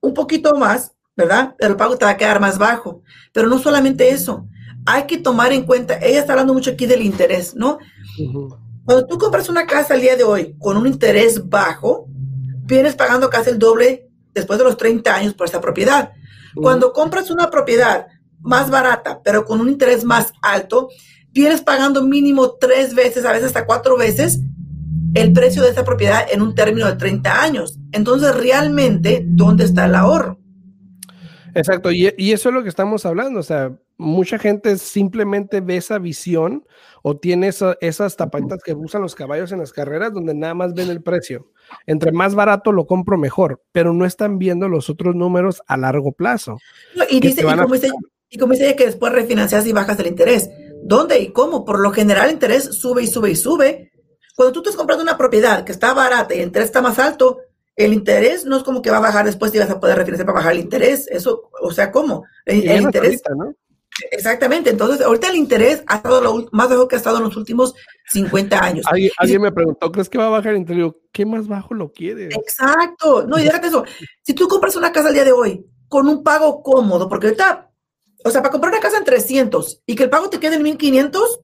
un 0.00 0.14
poquito 0.14 0.54
más, 0.54 0.92
¿verdad? 1.16 1.54
Pero 1.58 1.72
el 1.72 1.76
pago 1.76 1.96
te 1.96 2.04
va 2.04 2.12
a 2.12 2.16
quedar 2.16 2.40
más 2.40 2.58
bajo. 2.58 3.02
Pero 3.32 3.48
no 3.48 3.58
solamente 3.58 4.10
eso, 4.10 4.46
hay 4.86 5.04
que 5.04 5.18
tomar 5.18 5.52
en 5.52 5.64
cuenta, 5.64 5.98
ella 5.98 6.20
está 6.20 6.34
hablando 6.34 6.54
mucho 6.54 6.70
aquí 6.72 6.86
del 6.86 7.02
interés, 7.02 7.54
¿no? 7.54 7.78
Uh 8.18 8.22
-huh. 8.22 8.58
Cuando 8.84 9.06
tú 9.06 9.18
compras 9.18 9.48
una 9.48 9.66
casa 9.66 9.94
al 9.94 10.02
día 10.02 10.14
de 10.14 10.24
hoy 10.24 10.56
con 10.58 10.76
un 10.76 10.86
interés 10.86 11.48
bajo, 11.48 12.06
vienes 12.64 12.94
pagando 12.94 13.30
casi 13.30 13.50
el 13.50 13.58
doble 13.58 14.08
después 14.32 14.58
de 14.58 14.64
los 14.64 14.76
30 14.76 15.14
años 15.14 15.34
por 15.34 15.46
esa 15.46 15.60
propiedad. 15.60 16.12
Cuando 16.54 16.92
compras 16.92 17.30
una 17.30 17.50
propiedad 17.50 18.06
más 18.40 18.70
barata, 18.70 19.20
pero 19.24 19.44
con 19.44 19.60
un 19.60 19.68
interés 19.68 20.04
más 20.04 20.32
alto, 20.42 20.88
vienes 21.32 21.62
pagando 21.62 22.02
mínimo 22.04 22.56
tres 22.56 22.94
veces, 22.94 23.24
a 23.24 23.32
veces 23.32 23.48
hasta 23.48 23.66
cuatro 23.66 23.96
veces, 23.96 24.40
el 25.14 25.32
precio 25.32 25.62
de 25.62 25.70
esa 25.70 25.84
propiedad 25.84 26.26
en 26.30 26.42
un 26.42 26.54
término 26.54 26.86
de 26.86 26.96
30 26.96 27.42
años. 27.42 27.78
Entonces, 27.92 28.34
realmente, 28.36 29.24
¿dónde 29.26 29.64
está 29.64 29.86
el 29.86 29.94
ahorro? 29.94 30.38
Exacto, 31.54 31.92
y, 31.92 32.12
y, 32.16 32.32
eso 32.32 32.48
es 32.48 32.54
lo 32.54 32.62
que 32.64 32.68
estamos 32.68 33.06
hablando, 33.06 33.38
o 33.38 33.44
sea, 33.44 33.72
mucha 33.96 34.38
gente 34.38 34.76
simplemente 34.76 35.60
ve 35.60 35.76
esa 35.76 35.98
visión 35.98 36.66
o 37.02 37.16
tiene 37.16 37.48
esa, 37.48 37.76
esas 37.80 38.16
tapaditas 38.16 38.60
que 38.62 38.74
usan 38.74 39.02
los 39.02 39.14
caballos 39.14 39.52
en 39.52 39.60
las 39.60 39.72
carreras 39.72 40.12
donde 40.12 40.34
nada 40.34 40.54
más 40.54 40.74
ven 40.74 40.90
el 40.90 41.02
precio. 41.02 41.50
Entre 41.86 42.12
más 42.12 42.34
barato 42.34 42.72
lo 42.72 42.86
compro 42.86 43.18
mejor, 43.18 43.62
pero 43.72 43.92
no 43.92 44.04
están 44.04 44.38
viendo 44.38 44.68
los 44.68 44.90
otros 44.90 45.14
números 45.14 45.62
a 45.66 45.76
largo 45.76 46.12
plazo. 46.12 46.58
No, 46.94 47.04
y, 47.08 47.20
dice, 47.20 47.42
y, 47.42 47.44
como 47.44 47.74
dice, 47.74 47.90
y 48.30 48.38
como 48.38 48.52
dice 48.52 48.76
que 48.76 48.86
después 48.86 49.12
refinancias 49.12 49.66
y 49.66 49.72
bajas 49.72 49.98
el 49.98 50.06
interés. 50.06 50.50
¿Dónde 50.82 51.18
y 51.20 51.32
cómo? 51.32 51.64
Por 51.64 51.80
lo 51.80 51.90
general 51.92 52.26
el 52.26 52.34
interés 52.34 52.64
sube 52.64 53.02
y 53.02 53.06
sube 53.06 53.30
y 53.30 53.36
sube. 53.36 53.92
Cuando 54.36 54.52
tú 54.52 54.60
estás 54.60 54.76
comprando 54.76 55.02
una 55.02 55.16
propiedad 55.16 55.64
que 55.64 55.72
está 55.72 55.94
barata 55.94 56.34
y 56.34 56.38
el 56.38 56.46
interés 56.46 56.66
está 56.66 56.82
más 56.82 56.98
alto, 56.98 57.38
el 57.76 57.92
interés 57.92 58.44
no 58.44 58.56
es 58.56 58.62
como 58.62 58.82
que 58.82 58.90
va 58.90 58.98
a 58.98 59.00
bajar 59.00 59.24
después 59.24 59.54
y 59.54 59.58
vas 59.58 59.70
a 59.70 59.80
poder 59.80 59.96
refinanciar 59.96 60.26
para 60.26 60.38
bajar 60.38 60.52
el 60.52 60.60
interés. 60.60 61.08
Eso, 61.08 61.50
o 61.60 61.70
sea, 61.72 61.90
¿cómo? 61.90 62.24
El, 62.44 62.68
el 62.68 62.82
interés. 62.82 63.22
Ahorita, 63.26 63.34
¿no? 63.34 63.54
Exactamente. 64.10 64.70
Entonces, 64.70 65.00
ahorita 65.00 65.28
el 65.28 65.36
interés 65.36 65.82
ha 65.86 65.96
estado 65.96 66.20
lo 66.20 66.48
más 66.52 66.68
bajo 66.68 66.88
que 66.88 66.96
ha 66.96 66.98
estado 66.98 67.18
en 67.18 67.24
los 67.24 67.36
últimos 67.36 67.74
50 68.10 68.62
años. 68.62 68.86
Alguien, 68.88 69.10
alguien 69.18 69.42
me 69.42 69.52
preguntó, 69.52 69.90
¿crees 69.92 70.08
que 70.08 70.18
va 70.18 70.26
a 70.26 70.30
bajar 70.30 70.52
el 70.52 70.58
interés? 70.58 70.92
¿Qué 71.12 71.24
más 71.24 71.46
bajo 71.46 71.74
lo 71.74 71.92
quieres? 71.92 72.34
Exacto. 72.34 73.26
No, 73.26 73.38
y 73.38 73.44
déjate 73.44 73.68
eso. 73.68 73.84
Si 74.22 74.34
tú 74.34 74.48
compras 74.48 74.76
una 74.76 74.92
casa 74.92 75.08
el 75.08 75.14
día 75.14 75.24
de 75.24 75.32
hoy 75.32 75.64
con 75.88 76.08
un 76.08 76.22
pago 76.22 76.62
cómodo, 76.62 77.08
porque 77.08 77.28
ahorita, 77.28 77.70
o 78.24 78.30
sea, 78.30 78.42
para 78.42 78.50
comprar 78.50 78.72
una 78.72 78.82
casa 78.82 78.98
en 78.98 79.04
300 79.04 79.82
y 79.86 79.94
que 79.94 80.04
el 80.04 80.10
pago 80.10 80.28
te 80.28 80.40
quede 80.40 80.56
en 80.56 80.62
1500, 80.62 81.40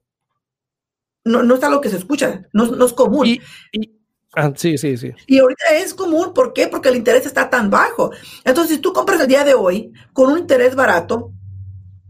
no, 1.25 1.43
no 1.43 1.55
es 1.55 1.63
algo 1.63 1.81
que 1.81 1.91
se 1.91 1.97
escucha, 1.97 2.49
no, 2.53 2.67
no 2.67 2.85
es 2.85 2.93
común. 2.93 3.27
Y, 3.27 3.41
y, 3.73 4.01
ah, 4.35 4.53
sí, 4.57 4.77
sí, 4.79 4.97
sí. 4.97 5.13
Y 5.27 5.39
ahorita 5.39 5.65
es 5.75 5.95
común, 5.95 6.33
¿por 6.35 6.53
qué? 6.53 6.67
Porque 6.67 6.89
el 6.89 6.97
interés 6.97 7.27
está 7.27 7.49
tan 7.49 7.71
bajo. 7.71 8.11
Entonces, 8.45 8.77
si 8.77 8.83
tú 8.83 8.93
compras 8.93 9.21
el 9.21 9.29
día 9.29 9.45
de 9.45 9.55
hoy 9.55 9.93
con 10.13 10.33
un 10.33 10.39
interés 10.39 10.75
barato, 10.75 11.33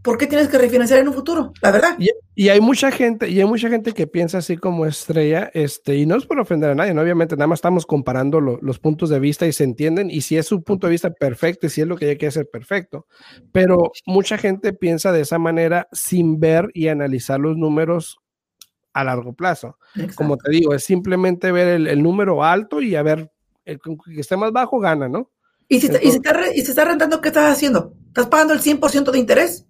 ¿por 0.01 0.17
qué 0.17 0.27
tienes 0.27 0.47
que 0.47 0.57
refinanciar 0.57 0.99
en 0.99 1.07
un 1.07 1.13
futuro? 1.13 1.53
La 1.61 1.71
verdad. 1.71 1.95
Y, 1.99 2.09
y, 2.35 2.49
hay 2.49 2.59
mucha 2.59 2.91
gente, 2.91 3.29
y 3.29 3.39
hay 3.39 3.45
mucha 3.45 3.69
gente 3.69 3.93
que 3.93 4.07
piensa 4.07 4.39
así 4.39 4.57
como 4.57 4.85
estrella, 4.85 5.51
este, 5.53 5.95
y 5.97 6.05
no 6.05 6.15
es 6.15 6.25
por 6.25 6.39
ofender 6.39 6.71
a 6.71 6.75
nadie, 6.75 6.93
¿no? 6.93 7.01
obviamente, 7.01 7.35
nada 7.35 7.47
más 7.47 7.57
estamos 7.57 7.85
comparando 7.85 8.41
lo, 8.41 8.57
los 8.61 8.79
puntos 8.79 9.09
de 9.09 9.19
vista 9.19 9.45
y 9.45 9.53
se 9.53 9.63
entienden, 9.63 10.09
y 10.09 10.21
si 10.21 10.37
es 10.37 10.47
su 10.47 10.63
punto 10.63 10.87
de 10.87 10.91
vista 10.91 11.11
perfecto, 11.11 11.67
y 11.67 11.69
si 11.69 11.81
es 11.81 11.87
lo 11.87 11.97
que 11.97 12.05
ella 12.05 12.17
quiere 12.17 12.29
hacer 12.29 12.49
perfecto, 12.49 13.05
pero 13.51 13.91
mucha 14.05 14.37
gente 14.37 14.73
piensa 14.73 15.11
de 15.11 15.21
esa 15.21 15.39
manera 15.39 15.87
sin 15.91 16.39
ver 16.39 16.69
y 16.73 16.87
analizar 16.87 17.39
los 17.39 17.57
números 17.57 18.17
a 18.93 19.03
largo 19.03 19.33
plazo. 19.33 19.77
Exacto. 19.95 20.15
Como 20.15 20.37
te 20.37 20.51
digo, 20.51 20.73
es 20.73 20.83
simplemente 20.83 21.51
ver 21.51 21.67
el, 21.67 21.87
el 21.87 22.03
número 22.03 22.43
alto 22.43 22.81
y 22.81 22.95
a 22.95 23.03
ver, 23.03 23.31
el 23.65 23.79
que 23.79 24.19
esté 24.19 24.35
más 24.37 24.51
bajo 24.51 24.79
gana, 24.79 25.07
¿no? 25.07 25.29
¿Y 25.67 25.79
si, 25.79 25.85
Entonces, 25.87 26.09
y, 26.09 26.11
si 26.11 26.17
está, 26.17 26.53
y 26.53 26.61
si 26.61 26.71
está 26.71 26.83
rentando, 26.83 27.21
qué 27.21 27.29
estás 27.29 27.49
haciendo? 27.49 27.93
¿Estás 28.07 28.27
pagando 28.27 28.53
el 28.53 28.59
100% 28.59 29.09
de 29.09 29.19
interés? 29.19 29.65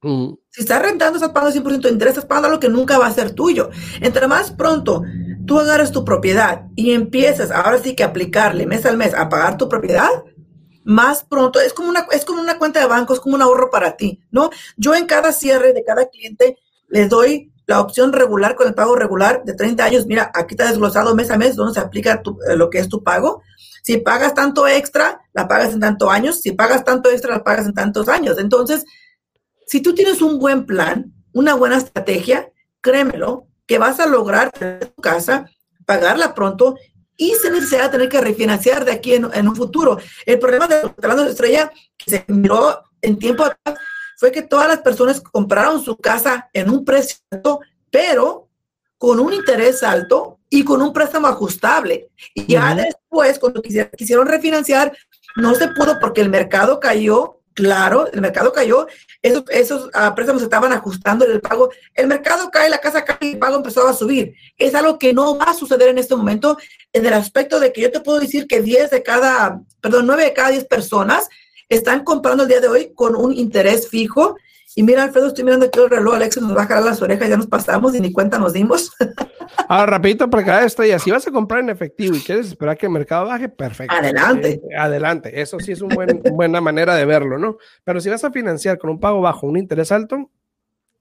Si 0.00 0.60
estás 0.60 0.80
rentando, 0.80 1.16
estás 1.16 1.32
pagando 1.32 1.54
100% 1.54 1.80
de 1.80 1.90
interés, 1.90 2.24
pagando 2.24 2.50
lo 2.50 2.60
que 2.60 2.68
nunca 2.68 2.98
va 2.98 3.06
a 3.06 3.12
ser 3.12 3.32
tuyo. 3.32 3.70
Entre 4.00 4.26
más 4.28 4.52
pronto 4.52 5.02
tú 5.46 5.58
agarras 5.58 5.92
tu 5.92 6.04
propiedad 6.04 6.66
y 6.76 6.92
empiezas 6.92 7.50
ahora 7.50 7.78
sí 7.78 7.96
que 7.96 8.04
aplicarle 8.04 8.66
mes 8.66 8.84
al 8.86 8.96
mes 8.98 9.14
a 9.14 9.28
pagar 9.28 9.56
tu 9.56 9.68
propiedad, 9.68 10.10
más 10.84 11.24
pronto 11.24 11.60
es 11.60 11.72
como 11.72 11.88
una, 11.88 12.06
es 12.12 12.24
como 12.24 12.40
una 12.40 12.58
cuenta 12.58 12.80
de 12.80 12.86
banco, 12.86 13.14
es 13.14 13.20
como 13.20 13.34
un 13.34 13.42
ahorro 13.42 13.70
para 13.70 13.96
ti, 13.96 14.22
¿no? 14.30 14.50
Yo 14.76 14.94
en 14.94 15.06
cada 15.06 15.32
cierre 15.32 15.72
de 15.72 15.84
cada 15.84 16.06
cliente 16.08 16.58
les 16.88 17.08
doy 17.08 17.52
la 17.66 17.80
opción 17.80 18.12
regular 18.12 18.54
con 18.56 18.66
el 18.66 18.74
pago 18.74 18.96
regular 18.96 19.42
de 19.44 19.54
30 19.54 19.84
años. 19.84 20.06
Mira, 20.06 20.30
aquí 20.34 20.54
está 20.54 20.66
desglosado 20.68 21.14
mes 21.14 21.30
a 21.30 21.36
mes 21.36 21.56
donde 21.56 21.74
se 21.74 21.80
aplica 21.80 22.22
tu, 22.22 22.38
lo 22.56 22.70
que 22.70 22.78
es 22.78 22.88
tu 22.88 23.02
pago. 23.02 23.42
Si 23.82 23.98
pagas 23.98 24.32
tanto 24.32 24.66
extra, 24.66 25.20
la 25.34 25.46
pagas 25.46 25.74
en 25.74 25.80
tantos 25.80 26.10
años. 26.10 26.40
Si 26.40 26.52
pagas 26.52 26.84
tanto 26.84 27.10
extra, 27.10 27.36
la 27.36 27.44
pagas 27.44 27.66
en 27.66 27.74
tantos 27.74 28.08
años. 28.08 28.38
Entonces, 28.38 28.86
si 29.68 29.82
tú 29.82 29.94
tienes 29.94 30.22
un 30.22 30.38
buen 30.38 30.64
plan, 30.64 31.12
una 31.32 31.54
buena 31.54 31.76
estrategia, 31.76 32.50
créemelo, 32.80 33.46
que 33.66 33.78
vas 33.78 34.00
a 34.00 34.06
lograr 34.06 34.50
tener 34.50 34.86
tu 34.86 35.02
casa, 35.02 35.50
pagarla 35.84 36.34
pronto 36.34 36.76
y 37.16 37.34
sin 37.34 37.52
necesidad 37.52 37.84
de 37.84 37.90
tener 37.90 38.08
que 38.08 38.20
refinanciar 38.20 38.86
de 38.86 38.92
aquí 38.92 39.14
en, 39.14 39.28
en 39.32 39.46
un 39.46 39.54
futuro. 39.54 39.98
El 40.24 40.38
problema 40.38 40.66
de 40.66 40.76
hablando 41.02 41.24
de 41.24 41.30
estrella, 41.30 41.70
que 41.98 42.10
se 42.10 42.24
miró 42.28 42.82
en 43.02 43.18
tiempo 43.18 43.44
atrás, 43.44 43.78
fue 44.16 44.32
que 44.32 44.42
todas 44.42 44.68
las 44.68 44.78
personas 44.78 45.20
compraron 45.20 45.84
su 45.84 45.96
casa 45.98 46.48
en 46.54 46.70
un 46.70 46.84
precio 46.84 47.18
alto, 47.30 47.60
pero 47.90 48.48
con 48.96 49.20
un 49.20 49.34
interés 49.34 49.82
alto 49.82 50.40
y 50.48 50.64
con 50.64 50.80
un 50.80 50.94
préstamo 50.94 51.26
ajustable. 51.26 52.08
Y 52.34 52.46
ya 52.46 52.74
después, 52.74 53.38
cuando 53.38 53.60
quisieron 53.62 54.26
refinanciar, 54.26 54.96
no 55.36 55.54
se 55.54 55.68
pudo 55.68 56.00
porque 56.00 56.22
el 56.22 56.30
mercado 56.30 56.80
cayó 56.80 57.37
Claro, 57.58 58.06
el 58.12 58.20
mercado 58.20 58.52
cayó, 58.52 58.86
esos, 59.20 59.42
esos 59.50 59.86
uh, 59.86 60.14
préstamos 60.14 60.44
estaban 60.44 60.72
ajustando 60.72 61.24
el 61.24 61.40
pago, 61.40 61.70
el 61.96 62.06
mercado 62.06 62.52
cae, 62.52 62.70
la 62.70 62.78
casa 62.78 63.04
cae 63.04 63.16
y 63.20 63.32
el 63.32 63.38
pago 63.40 63.56
empezó 63.56 63.88
a 63.88 63.94
subir. 63.94 64.36
Es 64.56 64.76
algo 64.76 64.96
que 64.96 65.12
no 65.12 65.36
va 65.36 65.46
a 65.46 65.54
suceder 65.54 65.88
en 65.88 65.98
este 65.98 66.14
momento 66.14 66.56
en 66.92 67.04
el 67.04 67.12
aspecto 67.12 67.58
de 67.58 67.72
que 67.72 67.80
yo 67.80 67.90
te 67.90 67.98
puedo 67.98 68.20
decir 68.20 68.46
que 68.46 68.62
10 68.62 68.90
de 68.90 69.02
cada, 69.02 69.60
perdón, 69.80 70.06
9 70.06 70.22
de 70.22 70.32
cada 70.34 70.50
10 70.50 70.66
personas 70.66 71.28
están 71.68 72.04
comprando 72.04 72.44
el 72.44 72.48
día 72.48 72.60
de 72.60 72.68
hoy 72.68 72.92
con 72.94 73.16
un 73.16 73.32
interés 73.32 73.88
fijo 73.88 74.36
y 74.74 74.82
mira, 74.82 75.04
Alfredo, 75.04 75.28
estoy 75.28 75.44
mirando 75.44 75.66
aquí 75.66 75.78
el 75.78 75.90
reloj, 75.90 76.14
Alex 76.14 76.40
nos 76.40 76.56
va 76.56 76.62
a 76.62 76.66
jalar 76.66 76.84
las 76.84 77.02
orejas, 77.02 77.28
ya 77.28 77.36
nos 77.36 77.46
pasamos 77.46 77.94
y 77.94 78.00
ni 78.00 78.12
cuenta 78.12 78.38
nos 78.38 78.52
dimos. 78.52 78.92
Ahora, 79.68 79.86
rapidito, 79.86 80.28
para 80.30 80.44
cada 80.44 80.64
esto, 80.64 80.84
y 80.84 80.90
así 80.90 81.10
vas 81.10 81.26
a 81.26 81.30
comprar 81.30 81.60
en 81.60 81.70
efectivo 81.70 82.14
y 82.14 82.20
quieres 82.20 82.48
esperar 82.48 82.76
que 82.76 82.86
el 82.86 82.92
mercado 82.92 83.26
baje, 83.26 83.48
perfecto. 83.48 83.94
Adelante. 83.94 84.60
Eh, 84.70 84.76
adelante, 84.76 85.40
eso 85.40 85.58
sí 85.58 85.72
es 85.72 85.80
una 85.80 85.94
buen, 85.94 86.22
buena 86.32 86.60
manera 86.60 86.94
de 86.94 87.04
verlo, 87.04 87.38
¿no? 87.38 87.56
Pero 87.84 88.00
si 88.00 88.08
vas 88.08 88.24
a 88.24 88.30
financiar 88.30 88.78
con 88.78 88.90
un 88.90 89.00
pago 89.00 89.20
bajo, 89.20 89.46
un 89.46 89.56
interés 89.56 89.90
alto, 89.90 90.30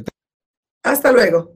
Hasta 0.83 1.11
luego. 1.11 1.55